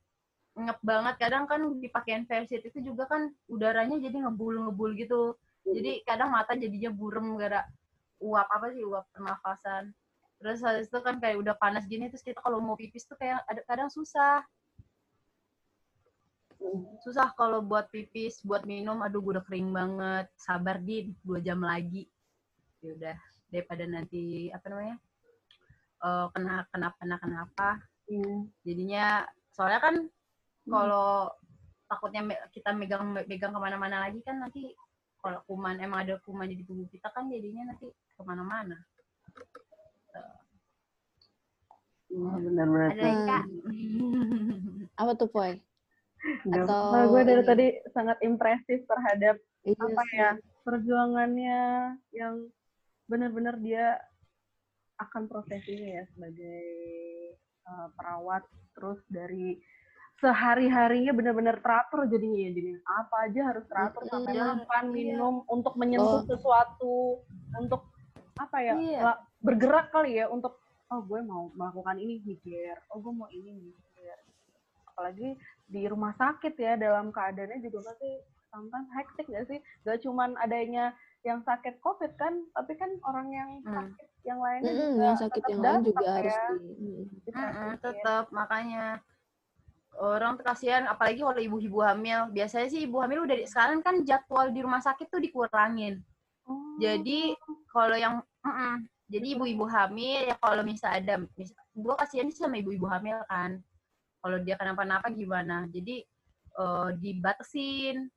Ngep 0.55 0.79
banget. 0.79 1.15
Kadang 1.19 1.43
kan 1.51 1.59
dipakein 1.83 2.23
versi 2.23 2.63
itu 2.63 2.79
juga 2.79 3.11
kan 3.11 3.27
udaranya 3.51 3.99
jadi 3.99 4.15
ngebul-ngebul 4.23 4.95
gitu. 4.95 5.35
Jadi 5.67 6.07
kadang 6.07 6.31
mata 6.31 6.55
jadinya 6.55 6.87
burem 6.87 7.35
gara 7.35 7.67
uap 8.23 8.47
apa 8.47 8.71
sih 8.71 8.85
uap 8.87 9.05
pernafasan 9.11 9.91
terus 10.41 10.59
habis 10.65 10.89
itu 10.89 10.99
kan 11.05 11.21
kayak 11.21 11.37
udah 11.37 11.55
panas 11.55 11.85
gini 11.85 12.09
terus 12.09 12.25
kita 12.25 12.41
kalau 12.41 12.57
mau 12.57 12.73
pipis 12.73 13.05
tuh 13.05 13.15
kayak 13.15 13.45
ada 13.45 13.61
kadang 13.69 13.89
susah. 13.93 14.41
Susah 17.05 17.33
kalau 17.37 17.61
buat 17.61 17.89
pipis 17.93 18.41
buat 18.41 18.65
minum 18.65 19.01
aduh 19.05 19.21
gue 19.21 19.37
udah 19.37 19.45
kering 19.45 19.69
banget. 19.69 20.25
Sabar 20.37 20.81
din 20.81 21.13
dua 21.21 21.37
jam 21.41 21.61
lagi. 21.61 22.09
Ya 22.81 22.97
udah 22.97 23.17
daripada 23.53 23.85
nanti 23.85 24.49
apa 24.49 24.65
namanya 24.69 24.97
eh, 26.01 26.27
kena 26.33 26.65
kenapa 26.73 26.97
kenapa 26.97 27.23
kenapa. 27.25 27.69
Iya. 28.11 28.33
jadinya 28.67 29.05
soalnya 29.55 29.79
kan 29.79 29.95
kalau 30.67 31.31
takutnya 31.87 32.21
me- 32.27 32.43
kita 32.51 32.75
megang 32.75 33.15
megang 33.15 33.55
ke 33.55 33.59
mana-mana 33.59 34.03
lagi 34.03 34.19
kan 34.23 34.39
nanti 34.39 34.75
kalau 35.21 35.39
kuman 35.47 35.79
emang 35.79 36.03
ada 36.03 36.19
kuman 36.23 36.49
di 36.49 36.65
tubuh 36.65 36.87
kita 36.91 37.07
kan 37.13 37.31
jadinya 37.31 37.71
nanti 37.71 37.87
ke 37.87 38.21
mana-mana 38.25 38.75
Iya, 42.11 42.33
benar-benar. 42.43 42.89
ada 42.91 43.37
Apa 45.01 45.11
tuh, 45.15 45.29
Poy? 45.31 45.57
Atau 46.51 46.67
apa-apa, 46.69 47.09
gue 47.09 47.21
dari 47.25 47.43
tadi 47.43 47.67
sangat 47.91 48.17
impresif 48.21 48.85
terhadap 48.85 49.39
Iya 49.61 49.77
apa 49.77 50.01
sih. 50.05 50.17
ya 50.17 50.29
perjuangannya 50.61 51.61
yang 52.13 52.45
benar-benar 53.05 53.57
dia 53.57 53.97
akan 54.97 55.25
profesinya 55.25 56.01
ya 56.01 56.03
sebagai 56.13 56.61
uh, 57.65 57.89
perawat 57.97 58.45
terus 58.77 59.01
dari 59.09 59.57
sehari-harinya 60.21 61.17
benar-benar 61.17 61.57
teratur 61.65 62.05
jadinya 62.05 62.37
ya 62.37 62.51
jadi 62.53 62.71
apa 62.85 63.15
aja 63.25 63.41
harus 63.49 63.65
teratur 63.65 64.05
sampai 64.05 64.33
Mm-mm. 64.33 64.45
makan 64.61 64.85
Iya. 64.85 64.93
minum 64.93 65.35
untuk 65.49 65.73
menyentuh 65.73 66.21
Oh. 66.21 66.29
sesuatu 66.29 66.93
untuk 67.57 67.89
apa 68.37 68.57
ya 68.61 68.73
Iya. 68.77 69.17
bergerak 69.41 69.89
kali 69.89 70.21
ya 70.21 70.29
untuk 70.29 70.60
oh 70.91 71.01
gue 71.01 71.21
mau 71.23 71.47
melakukan 71.51 71.97
ini 71.97 72.19
mikir 72.21 72.75
oh 72.91 72.99
gue 72.99 73.13
mau 73.13 73.27
ini 73.27 73.51
mikir 73.55 74.15
apalagi 74.85 75.39
di 75.65 75.87
rumah 75.87 76.11
sakit 76.13 76.53
ya 76.53 76.75
dalam 76.75 77.09
keadaannya 77.09 77.63
juga 77.63 77.79
pasti 77.87 78.11
sometimes 78.47 78.91
hektik 78.91 79.27
gak 79.27 79.45
sih 79.47 79.59
gak 79.81 80.03
cuman 80.03 80.35
adanya 80.37 80.91
yang 81.21 81.39
sakit 81.41 81.79
covid 81.79 82.11
kan 82.15 82.43
tapi 82.51 82.75
kan 82.75 82.91
orang 83.01 83.27
yang 83.29 83.49
Hmm. 83.61 83.87
sakit 83.87 84.07
yang 84.21 84.37
lainnya 84.37 84.69
Mm-mm, 84.69 84.91
juga 84.91 85.01
yang 85.01 85.17
sakit 85.17 85.33
tetap 85.39 85.49
yang 85.49 85.61
lain 85.61 85.81
juga 85.81 85.97
datang 85.97 86.13
harus 86.13 86.35
ya. 86.35 86.45
di 86.51 86.69
mm. 86.75 87.03
Diperhatiin. 87.25 87.77
tetap 87.79 88.23
makanya 88.29 88.85
orang 89.93 90.33
kasihan 90.39 90.83
apalagi 90.85 91.19
kalau 91.19 91.37
ibu-ibu 91.37 91.79
hamil 91.79 92.19
biasanya 92.29 92.67
sih 92.67 92.81
ibu 92.83 92.97
hamil 92.97 93.23
udah 93.23 93.37
di- 93.37 93.47
sekarang 93.47 93.79
kan 93.79 94.01
jadwal 94.01 94.49
di 94.49 94.59
rumah 94.59 94.79
sakit 94.79 95.07
tuh 95.07 95.17
dikurangin 95.17 96.03
Oh. 96.41 96.57
jadi 96.77 97.37
kalau 97.69 97.93
yang 97.93 98.13
mm-mm. 98.41 98.89
Jadi 99.11 99.35
ibu-ibu 99.35 99.67
hamil 99.67 100.31
ya 100.31 100.35
kalau 100.39 100.63
misal 100.63 100.95
ada 100.95 101.19
mis, 101.35 101.51
gue 101.75 101.93
kasihan 101.99 102.31
sih 102.31 102.39
sama 102.39 102.63
ibu-ibu 102.63 102.87
hamil 102.87 103.19
kan. 103.27 103.59
Kalau 104.23 104.37
dia 104.39 104.55
kenapa-napa 104.55 105.11
gimana. 105.11 105.67
Jadi 105.67 105.99
eh, 106.55 106.89
dibatasin 106.95 108.07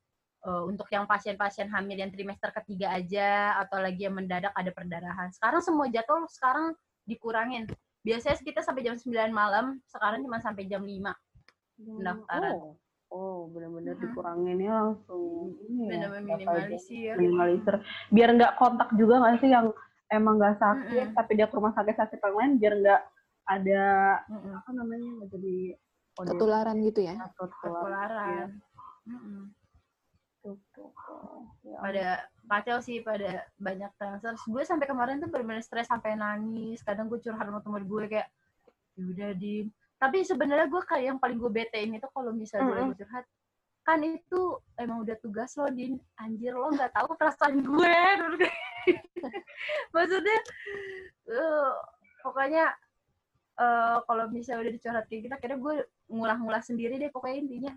eh, 0.47 0.63
untuk 0.63 0.87
yang 0.95 1.03
pasien-pasien 1.03 1.67
hamil 1.67 1.99
yang 1.99 2.11
trimester 2.15 2.55
ketiga 2.63 2.95
aja 2.95 3.59
atau 3.67 3.83
lagi 3.83 4.07
yang 4.07 4.15
mendadak 4.15 4.55
ada 4.55 4.71
perdarahan. 4.71 5.27
Sekarang 5.35 5.59
semua 5.59 5.91
jadwal 5.91 6.23
sekarang 6.31 6.71
dikurangin. 7.03 7.67
Biasanya 8.07 8.39
kita 8.39 8.63
sampai 8.63 8.87
jam 8.87 8.95
9 8.95 9.35
malam 9.35 9.81
sekarang 9.91 10.23
cuma 10.23 10.39
sampai 10.39 10.63
jam 10.69 10.79
5 10.79 11.11
pendaftaran. 11.75 12.53
oh 12.55 12.79
oh 13.15 13.47
benar-benar 13.51 13.95
Mm-mm. 13.95 14.03
dikuranginnya 14.11 14.71
langsung 14.71 15.55
ini 15.69 15.81
ya, 15.87 15.89
benar-benar 15.91 16.37
minimalisir. 16.37 17.13
Minimalisir. 17.19 17.75
Biar 18.11 18.29
nggak 18.35 18.53
kontak 18.57 18.89
juga 18.95 19.21
nggak 19.21 19.35
sih 19.41 19.49
yang 19.51 19.67
emang 20.11 20.37
nggak 20.37 20.57
sakit 20.61 21.07
Mm-mm. 21.11 21.17
tapi 21.17 21.31
dia 21.37 21.47
ke 21.49 21.55
rumah 21.57 21.73
sakit 21.73 21.95
sakit 21.97 22.19
yang 22.21 22.35
lain 22.37 22.51
biar 22.61 22.73
nggak 22.77 23.01
ada 23.45 23.83
Mm-mm. 24.29 24.53
apa 24.57 24.69
namanya 24.73 25.09
nggak 25.21 25.29
jadi 25.33 25.55
kode 26.15 26.29
ketularan 26.33 26.77
gitu 26.85 26.99
ya 27.03 27.15
atau 27.19 27.45
ketularan 27.49 28.47
Mm-mm. 29.05 29.41
tuh, 30.45 30.57
tuh, 30.73 30.89
tuh. 30.93 31.41
Ya 31.65 31.77
pada 31.81 32.05
kacau 32.45 32.77
sih 32.85 33.01
pada 33.01 33.49
banyak 33.57 33.89
transfer 33.97 34.33
gue 34.37 34.63
sampai 34.65 34.85
kemarin 34.85 35.17
tuh 35.17 35.29
benar-benar 35.29 35.65
stres 35.65 35.89
sampai 35.89 36.13
nangis 36.13 36.85
kadang 36.85 37.09
gue 37.09 37.17
curhat 37.17 37.49
sama 37.49 37.61
temen 37.65 37.85
gue 37.85 38.03
kayak 38.05 38.29
yaudah 38.95 39.33
din 39.33 39.73
tapi 39.97 40.21
sebenarnya 40.21 40.69
gue 40.69 40.81
kayak 40.85 41.05
yang 41.13 41.17
paling 41.17 41.41
gue 41.41 41.49
betein 41.49 41.97
itu 41.97 42.07
kalau 42.13 42.29
misalnya 42.29 42.69
gue 42.69 42.75
Mm-mm. 42.77 42.89
lagi 42.93 43.01
curhat 43.01 43.25
kan 43.85 44.01
itu 44.01 44.41
emang 44.81 45.05
udah 45.05 45.17
tugas 45.21 45.53
lo 45.61 45.69
din 45.69 45.97
anjir 46.17 46.57
lo 46.57 46.73
nggak 46.73 46.93
tahu 46.93 47.13
perasaan 47.17 47.61
gue 47.61 47.97
maksudnya 49.95 50.39
eh, 51.29 51.71
pokoknya 52.21 52.65
eh, 53.59 53.97
kalau 54.05 54.25
misalnya 54.29 54.61
udah 54.67 54.73
dicurhat 54.73 55.05
kayak 55.09 55.21
gitu 55.29 55.33
akhirnya 55.33 55.59
gue 55.59 55.75
ngulah-ngulah 56.11 56.63
sendiri 56.63 57.01
deh 57.01 57.11
pokoknya 57.11 57.37
intinya. 57.41 57.73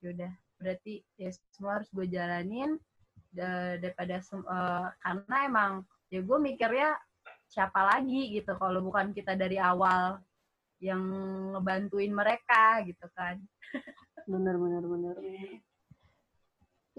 Yaudah 0.00 0.32
berarti 0.60 1.00
ya 1.16 1.32
semua 1.48 1.80
harus 1.80 1.88
gue 1.88 2.04
jalanin 2.04 2.76
da- 3.32 3.80
daripada 3.80 4.20
eh, 4.20 4.86
karena 5.00 5.36
emang 5.48 5.72
ya 6.12 6.20
gue 6.20 6.38
mikirnya 6.38 6.98
siapa 7.50 7.82
lagi 7.82 8.30
gitu 8.30 8.54
kalau 8.58 8.78
bukan 8.84 9.10
kita 9.10 9.34
dari 9.34 9.58
awal 9.58 10.22
yang 10.80 11.02
ngebantuin 11.56 12.12
mereka 12.14 12.80
gitu 12.88 13.04
kan. 13.12 13.36
Bener 14.24 14.56
bener 14.56 14.84
bener 14.86 15.16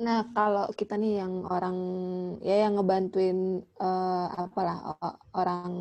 Nah, 0.02 0.34
kalau 0.34 0.66
kita 0.74 0.98
nih 0.98 1.22
yang 1.22 1.46
orang 1.46 1.78
ya 2.42 2.66
yang 2.66 2.74
ngebantuin 2.80 3.62
eh, 3.62 4.28
apalah 4.34 4.98
orang 5.38 5.72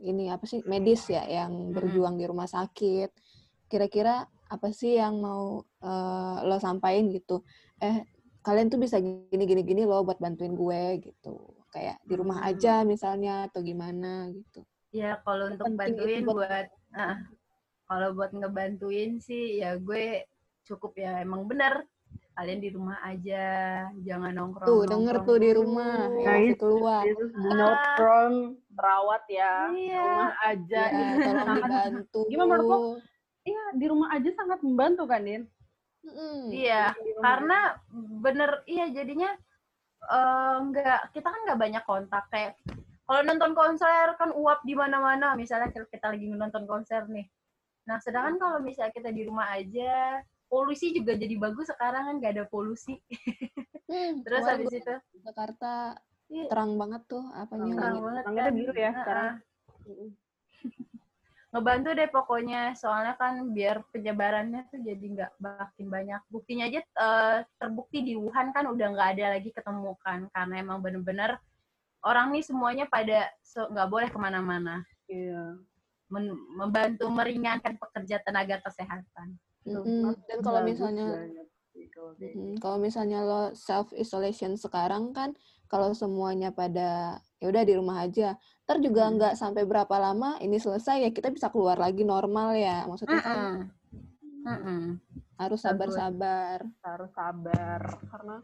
ini 0.00 0.32
apa 0.32 0.48
sih 0.48 0.64
medis 0.64 1.04
ya 1.12 1.22
yang 1.28 1.76
berjuang 1.76 2.16
di 2.16 2.24
rumah 2.24 2.48
sakit. 2.48 3.12
Kira-kira 3.68 4.24
apa 4.48 4.68
sih 4.72 4.96
yang 4.96 5.20
mau 5.20 5.60
eh, 5.84 6.36
lo 6.48 6.56
sampaikan 6.56 7.12
gitu? 7.12 7.44
Eh, 7.82 8.08
kalian 8.40 8.72
tuh 8.72 8.80
bisa 8.80 8.96
gini 9.02 9.44
gini 9.44 9.62
gini 9.66 9.82
loh 9.84 10.00
buat 10.08 10.16
bantuin 10.16 10.56
gue 10.56 10.82
gitu. 11.12 11.34
Kayak 11.68 12.00
di 12.08 12.14
rumah 12.16 12.48
aja 12.48 12.80
misalnya 12.86 13.50
atau 13.52 13.60
gimana 13.60 14.32
gitu. 14.32 14.64
ya 14.94 15.20
kalau 15.20 15.52
untuk 15.52 15.76
bantuin 15.76 16.24
buat- 16.24 16.48
buat 16.48 16.66
ah, 16.96 17.20
kalau 17.84 18.16
buat 18.16 18.32
ngebantuin 18.32 19.20
sih 19.20 19.60
ya 19.60 19.76
gue 19.76 20.24
cukup 20.64 20.96
ya 20.96 21.20
emang 21.20 21.44
bener 21.44 21.84
kalian 22.36 22.60
di 22.60 22.68
rumah 22.68 23.00
aja 23.00 23.46
jangan 23.98 24.30
nongkrong 24.30 24.68
Tuh, 24.68 24.84
denger 24.84 25.16
tuh 25.24 25.38
di 25.40 25.50
rumah, 25.50 26.04
ya, 26.20 26.52
keluar. 26.54 27.02
itu 27.02 27.24
do 27.32 27.50
not 27.50 27.78
from 27.96 28.32
perawat 28.70 29.24
ya 29.26 29.72
Iya. 29.72 30.04
rumah 30.04 30.34
aja 30.44 30.82
Ya, 30.82 30.92
Ini 30.92 31.14
tolong 31.16 31.40
sangat- 31.40 31.64
dibantu. 31.64 32.20
Gimana 32.28 32.46
menurut 32.52 32.68
lo? 32.68 32.78
iya 33.42 33.64
di 33.72 33.86
rumah 33.86 34.08
aja 34.10 34.30
sangat 34.32 34.58
membantu 34.60 35.02
kan 35.04 35.22
Din 35.22 35.42
Mm-mm. 36.02 36.50
iya 36.50 36.92
karena 37.18 37.58
bener 38.20 38.50
iya 38.64 38.86
jadinya 38.88 39.32
eh, 40.04 40.56
nggak 40.62 41.00
kita 41.10 41.26
kan 41.26 41.40
nggak 41.42 41.58
banyak 41.58 41.84
kontak 41.84 42.24
kayak 42.28 42.52
kalau 43.02 43.22
nonton 43.22 43.54
konser 43.54 44.12
kan 44.14 44.30
uap 44.30 44.60
di 44.60 44.74
mana-mana 44.74 45.32
misalnya 45.34 45.66
kita 45.70 46.10
lagi 46.10 46.26
nonton 46.28 46.66
konser 46.66 47.06
nih 47.06 47.26
nah 47.86 47.96
sedangkan 47.96 48.34
kalau 48.36 48.58
misalnya 48.58 48.90
kita 48.90 49.08
di 49.08 49.22
rumah 49.24 49.46
aja 49.52 50.20
polusi 50.46 50.90
juga 50.90 51.14
jadi 51.14 51.34
bagus 51.36 51.66
sekarang 51.66 52.02
kan 52.06 52.14
gak 52.18 52.32
ada 52.34 52.44
polusi 52.46 52.98
Hmm, 53.86 54.18
terus 54.26 54.42
habis 54.42 54.70
itu 54.70 54.94
Jakarta 55.22 55.98
Iya. 56.26 56.50
terang 56.50 56.74
banget 56.74 57.06
tuh 57.06 57.22
apanya 57.30 57.70
terang 57.70 57.78
langit. 57.78 58.02
banget 58.02 58.22
Langitnya 58.26 58.42
kan. 58.42 58.54
biru 58.58 58.72
ya 58.74 58.82
Heeh. 58.82 58.96
sekarang. 58.98 59.34
ngebantu 61.46 61.88
deh 61.94 62.10
pokoknya 62.10 62.60
soalnya 62.74 63.14
kan 63.14 63.48
biar 63.48 63.80
penyebarannya 63.88 64.66
tuh 64.68 64.82
jadi 64.82 65.04
nggak 65.06 65.32
makin 65.38 65.86
banyak 65.86 66.20
buktinya 66.26 66.66
aja 66.66 66.82
eh, 66.82 67.38
terbukti 67.56 68.02
di 68.02 68.12
Wuhan 68.12 68.50
kan 68.50 68.66
udah 68.66 68.86
nggak 68.92 69.08
ada 69.16 69.38
lagi 69.38 69.50
ketemukan 69.50 70.26
karena 70.28 70.54
emang 70.58 70.82
bener-bener 70.82 71.38
orang 72.02 72.28
nih 72.30 72.42
semuanya 72.42 72.84
pada 72.84 73.30
nggak 73.46 73.88
boleh 73.88 74.08
ke 74.10 74.18
mana-mana 74.18 74.82
Iya. 75.06 75.56
Men- 76.06 76.36
membantu 76.52 77.06
meringankan 77.08 77.78
pekerja 77.78 78.18
tenaga 78.20 78.58
kesehatan 78.60 79.38
Mm-mm. 79.66 80.14
Dan 80.30 80.38
kalau 80.40 80.60
misalnya 80.62 81.06
banget 81.10 81.48
sih 81.74 81.84
kalau 82.62 82.76
Mm, 82.78 82.80
misalnya 82.80 83.18
lo 83.26 83.42
self 83.52 83.92
isolation 83.92 84.54
sekarang 84.56 85.12
kan 85.12 85.34
kalau 85.66 85.92
semuanya 85.92 86.54
pada 86.54 87.18
ya 87.42 87.46
udah 87.50 87.62
di 87.66 87.74
rumah 87.76 88.06
aja. 88.06 88.38
Ntar 88.64 88.78
juga 88.80 89.10
Mm. 89.10 89.12
nggak 89.18 89.34
sampai 89.36 89.62
berapa 89.66 89.96
lama 89.98 90.38
ini 90.40 90.56
selesai 90.56 91.02
ya 91.02 91.10
kita 91.12 91.28
bisa 91.34 91.50
keluar 91.50 91.76
lagi 91.76 92.06
normal 92.06 92.54
ya. 92.56 92.86
Maksudnya 92.86 93.20
kan 93.20 93.36
Mm-mm. 93.36 93.54
Mm-mm. 94.46 94.82
harus 95.36 95.60
sabar-sabar. 95.60 96.64
harus 96.86 97.10
sabar 97.12 97.80
karena 98.08 98.36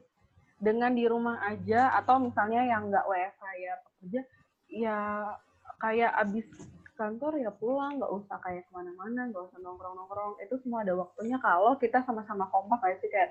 dengan 0.62 0.92
di 0.94 1.04
rumah 1.06 1.38
aja 1.46 1.94
atau 1.98 2.18
misalnya 2.18 2.62
yang 2.66 2.90
nggak 2.90 3.06
WFH 3.06 3.44
ya 3.58 3.74
pekerja 3.80 4.20
ya 4.72 4.98
kayak 5.78 6.12
abis 6.26 6.46
kantor 7.02 7.32
ya 7.42 7.50
pulang 7.50 7.98
nggak 7.98 8.12
usah 8.14 8.38
kayak 8.38 8.62
ke 8.62 8.70
mana-mana 8.70 9.26
nggak 9.26 9.42
usah 9.50 9.58
nongkrong-nongkrong 9.58 10.38
itu 10.38 10.54
semua 10.62 10.86
ada 10.86 10.94
waktunya 10.94 11.34
kalau 11.42 11.74
kita 11.74 11.98
sama-sama 12.06 12.46
kompak 12.46 12.78
kayak 12.78 12.98
sih 13.02 13.10
kayak 13.10 13.30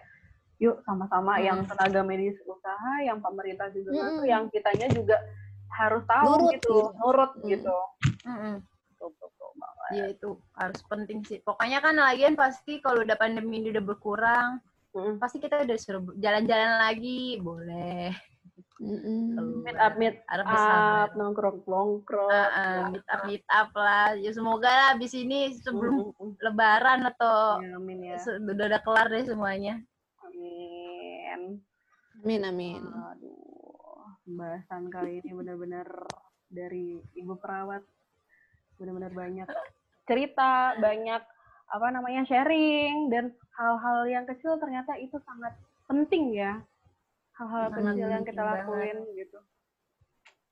yuk 0.59 0.83
sama-sama 0.83 1.39
Hmm. 1.39 1.45
yang 1.47 1.59
tenaga 1.63 2.03
medis 2.03 2.35
usaha 2.43 2.99
yang 3.01 3.17
pemerintah 3.17 3.71
juga 3.71 3.89
Mm-mm. 3.89 4.03
ngatur 4.03 4.27
yang 4.27 4.43
kitanya 4.51 4.87
juga 4.91 5.17
harus 5.71 6.03
tahu 6.03 6.27
Nurut 6.27 6.51
gitu 6.51 6.67
gitu. 6.67 6.99
nurut 6.99 7.31
Mm. 7.39 7.47
gitu 7.47 7.75
banget. 9.51 9.89
Iya 9.91 10.05
itu 10.13 10.29
harus 10.53 10.79
penting 10.85 11.19
sih. 11.23 11.37
Pokoknya 11.41 11.79
kan 11.79 11.95
lagian 11.95 12.33
pasti 12.33 12.79
kalau 12.79 13.01
udah 13.01 13.17
pandemi 13.17 13.59
ini 13.59 13.69
udah 13.69 13.83
berkurang, 13.83 14.49
Mm. 14.91 15.17
pasti 15.17 15.39
kita 15.39 15.63
udah 15.63 15.77
suruh 15.77 16.03
jalan-jalan 16.17 16.79
lagi, 16.79 17.39
boleh. 17.39 18.11
Mm-mm. 18.81 19.61
meet 19.61 19.77
up 19.77 19.93
meet 19.93 20.17
bersabar. 20.25 21.05
up 21.05 21.09
nongkrong 21.13 21.57
nongkrong 21.69 22.33
Uh, 22.33 22.49
uh, 22.49 22.81
meet 22.89 23.05
up 23.05 23.21
meet 23.23 23.45
up 23.45 23.69
lah. 23.77 24.17
Ya 24.17 24.33
semoga 24.33 24.65
lah 24.67 24.87
abis 24.97 25.13
ini 25.13 25.53
sebelum 25.53 26.09
Lebaran 26.41 27.05
atau 27.05 27.61
Ya, 27.61 27.77
amin 27.77 28.09
ya 28.09 28.17
se- 28.17 28.41
udah 28.41 28.65
udah 28.65 28.81
kelar 28.81 29.07
deh 29.07 29.21
semuanya. 29.21 29.77
amin 30.25 31.61
Amin 32.17 32.41
amin. 32.41 32.81
Aduh, 32.81 34.01
pembahasan 34.25 34.89
kali 34.89 35.21
ini 35.21 35.31
benar-benar 35.31 35.85
dari 36.49 36.97
ibu 37.13 37.37
perawat 37.37 37.85
benar-benar 38.77 39.13
banyak 39.13 39.47
cerita, 40.05 40.73
banyak 40.77 41.21
apa 41.71 41.87
namanya 41.87 42.25
sharing 42.25 43.13
dan 43.13 43.29
hal-hal 43.55 44.03
yang 44.05 44.25
kecil 44.25 44.57
ternyata 44.57 44.97
itu 44.97 45.21
sangat 45.21 45.53
penting 45.85 46.33
ya. 46.33 46.57
Hal-hal 47.41 47.73
kecil 47.73 48.05
yang 48.05 48.21
kita 48.21 48.37
banget. 48.37 48.61
lakuin 48.69 48.97
gitu. 49.17 49.37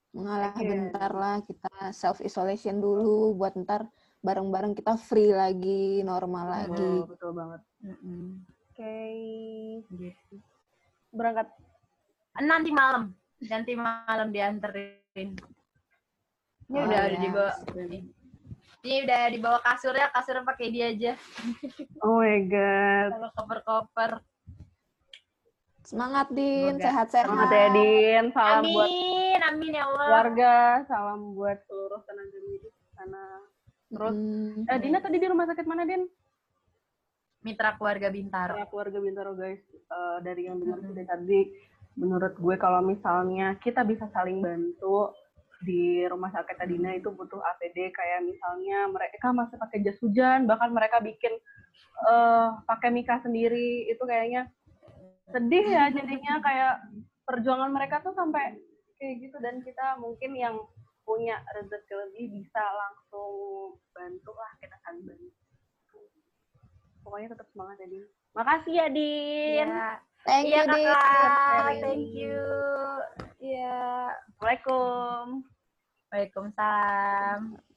Mengalah 0.10 0.58
Iya. 0.58 0.70
bentar 0.74 1.12
lah 1.14 1.38
kita 1.46 1.70
self 1.94 2.18
isolation 2.20 2.82
dulu 2.82 3.38
buat 3.38 3.54
ntar 3.54 3.86
bareng-bareng 4.26 4.74
kita 4.74 4.98
free 4.98 5.30
lagi, 5.30 6.02
normal 6.02 6.50
lagi. 6.50 7.06
Betul, 7.06 7.32
banget. 7.38 7.62
Mm-mm. 7.86 8.42
Oke, 8.74 8.98
Gitu. 9.86 10.36
berangkat. 11.14 11.54
Nanti 12.42 12.74
malam, 12.74 13.14
nanti 13.40 13.78
malam 13.78 14.34
dianterin. 14.34 15.38
Ini 16.66 16.74
Oh, 16.74 16.86
udah 16.90 17.00
ya. 17.00 17.06
ada 17.06 17.18
dibawa. 17.22 17.52
Ini 18.80 18.96
udah 19.06 19.22
dibawa 19.30 19.60
kasurnya, 19.62 20.10
kasurnya 20.10 20.42
pakai 20.42 20.68
dia 20.74 20.90
aja. 20.90 21.12
Oh 22.02 22.18
my 22.18 22.40
god. 22.50 23.10
Sama 23.14 23.30
koper-koper. 23.38 24.12
Semangat 25.90 26.30
Din, 26.30 26.78
sehat-sehat. 26.78 27.26
Selamat 27.26 27.50
ya 27.50 27.68
Din, 27.74 28.24
salam 28.30 28.62
buat 28.62 28.86
Amin, 28.86 29.40
amin 29.42 29.72
ya 29.74 29.90
Allah. 29.90 30.06
keluarga, 30.06 30.54
salam 30.86 31.34
buat 31.34 31.58
seluruh 31.66 32.06
tenaga 32.06 32.38
medis 32.46 32.70
di 32.70 32.90
sana. 32.94 33.24
Terus, 33.90 34.14
Mm. 34.14 34.70
eh, 34.70 34.80
Dina 34.86 35.02
tadi 35.02 35.18
di 35.18 35.26
rumah 35.26 35.50
sakit 35.50 35.66
mana, 35.66 35.90
Din? 35.90 36.06
Mitra 37.42 37.74
keluarga 37.74 38.14
Bintaro. 38.14 38.54
Para 38.54 38.70
keluarga 38.70 39.02
Bintaro, 39.02 39.34
guys. 39.34 39.66
Eh, 39.74 40.18
dari 40.22 40.46
yang 40.46 40.62
dengar 40.62 40.78
dari 40.78 41.10
tadi, 41.10 41.40
menurut 41.98 42.38
gue 42.38 42.56
kalau 42.62 42.86
misalnya 42.86 43.58
kita 43.58 43.82
bisa 43.82 44.06
saling 44.14 44.46
bantu 44.46 45.10
di 45.66 46.06
rumah 46.06 46.30
sakit 46.30 46.70
Adina 46.70 46.94
itu 46.94 47.10
butuh 47.10 47.42
APD 47.42 47.90
kayak 47.90 48.30
misalnya 48.30 48.86
mereka 48.94 49.34
masih 49.34 49.58
pakai 49.58 49.82
jas 49.82 49.98
hujan, 50.06 50.46
bahkan 50.46 50.70
mereka 50.70 51.02
bikin 51.02 51.34
eh 52.00 52.48
pakai 52.64 52.94
mika 52.94 53.20
sendiri, 53.20 53.90
itu 53.90 54.00
kayaknya 54.06 54.48
sedih 55.30 55.66
ya 55.66 55.84
jadinya 55.94 56.42
kayak 56.42 56.74
perjuangan 57.26 57.70
mereka 57.70 58.02
tuh 58.02 58.14
sampai 58.18 58.58
kayak 58.98 59.16
gitu 59.22 59.38
dan 59.40 59.62
kita 59.62 59.96
mungkin 60.02 60.34
yang 60.34 60.56
punya 61.06 61.42
rezeki 61.58 61.94
lebih 62.10 62.26
bisa 62.42 62.62
langsung 62.62 63.34
bantu 63.94 64.32
lah 64.34 64.52
kita 64.62 64.76
saling 64.86 65.06
bantu 65.06 65.30
pokoknya 67.02 67.34
tetap 67.34 67.48
semangat 67.54 67.78
ya 67.82 67.88
Din 67.90 68.06
makasih 68.38 68.74
ya 68.74 68.88
Din 68.90 69.68
Iya, 69.70 69.90
Thank 70.28 70.46
iya 70.52 70.62
you 70.62 70.74
Din. 70.76 70.84
kakak. 70.84 71.74
Thank 71.80 72.08
you. 72.12 72.44
Iya 73.40 73.80
Assalamualaikum 74.12 75.24
Waalaikumsalam. 76.12 77.69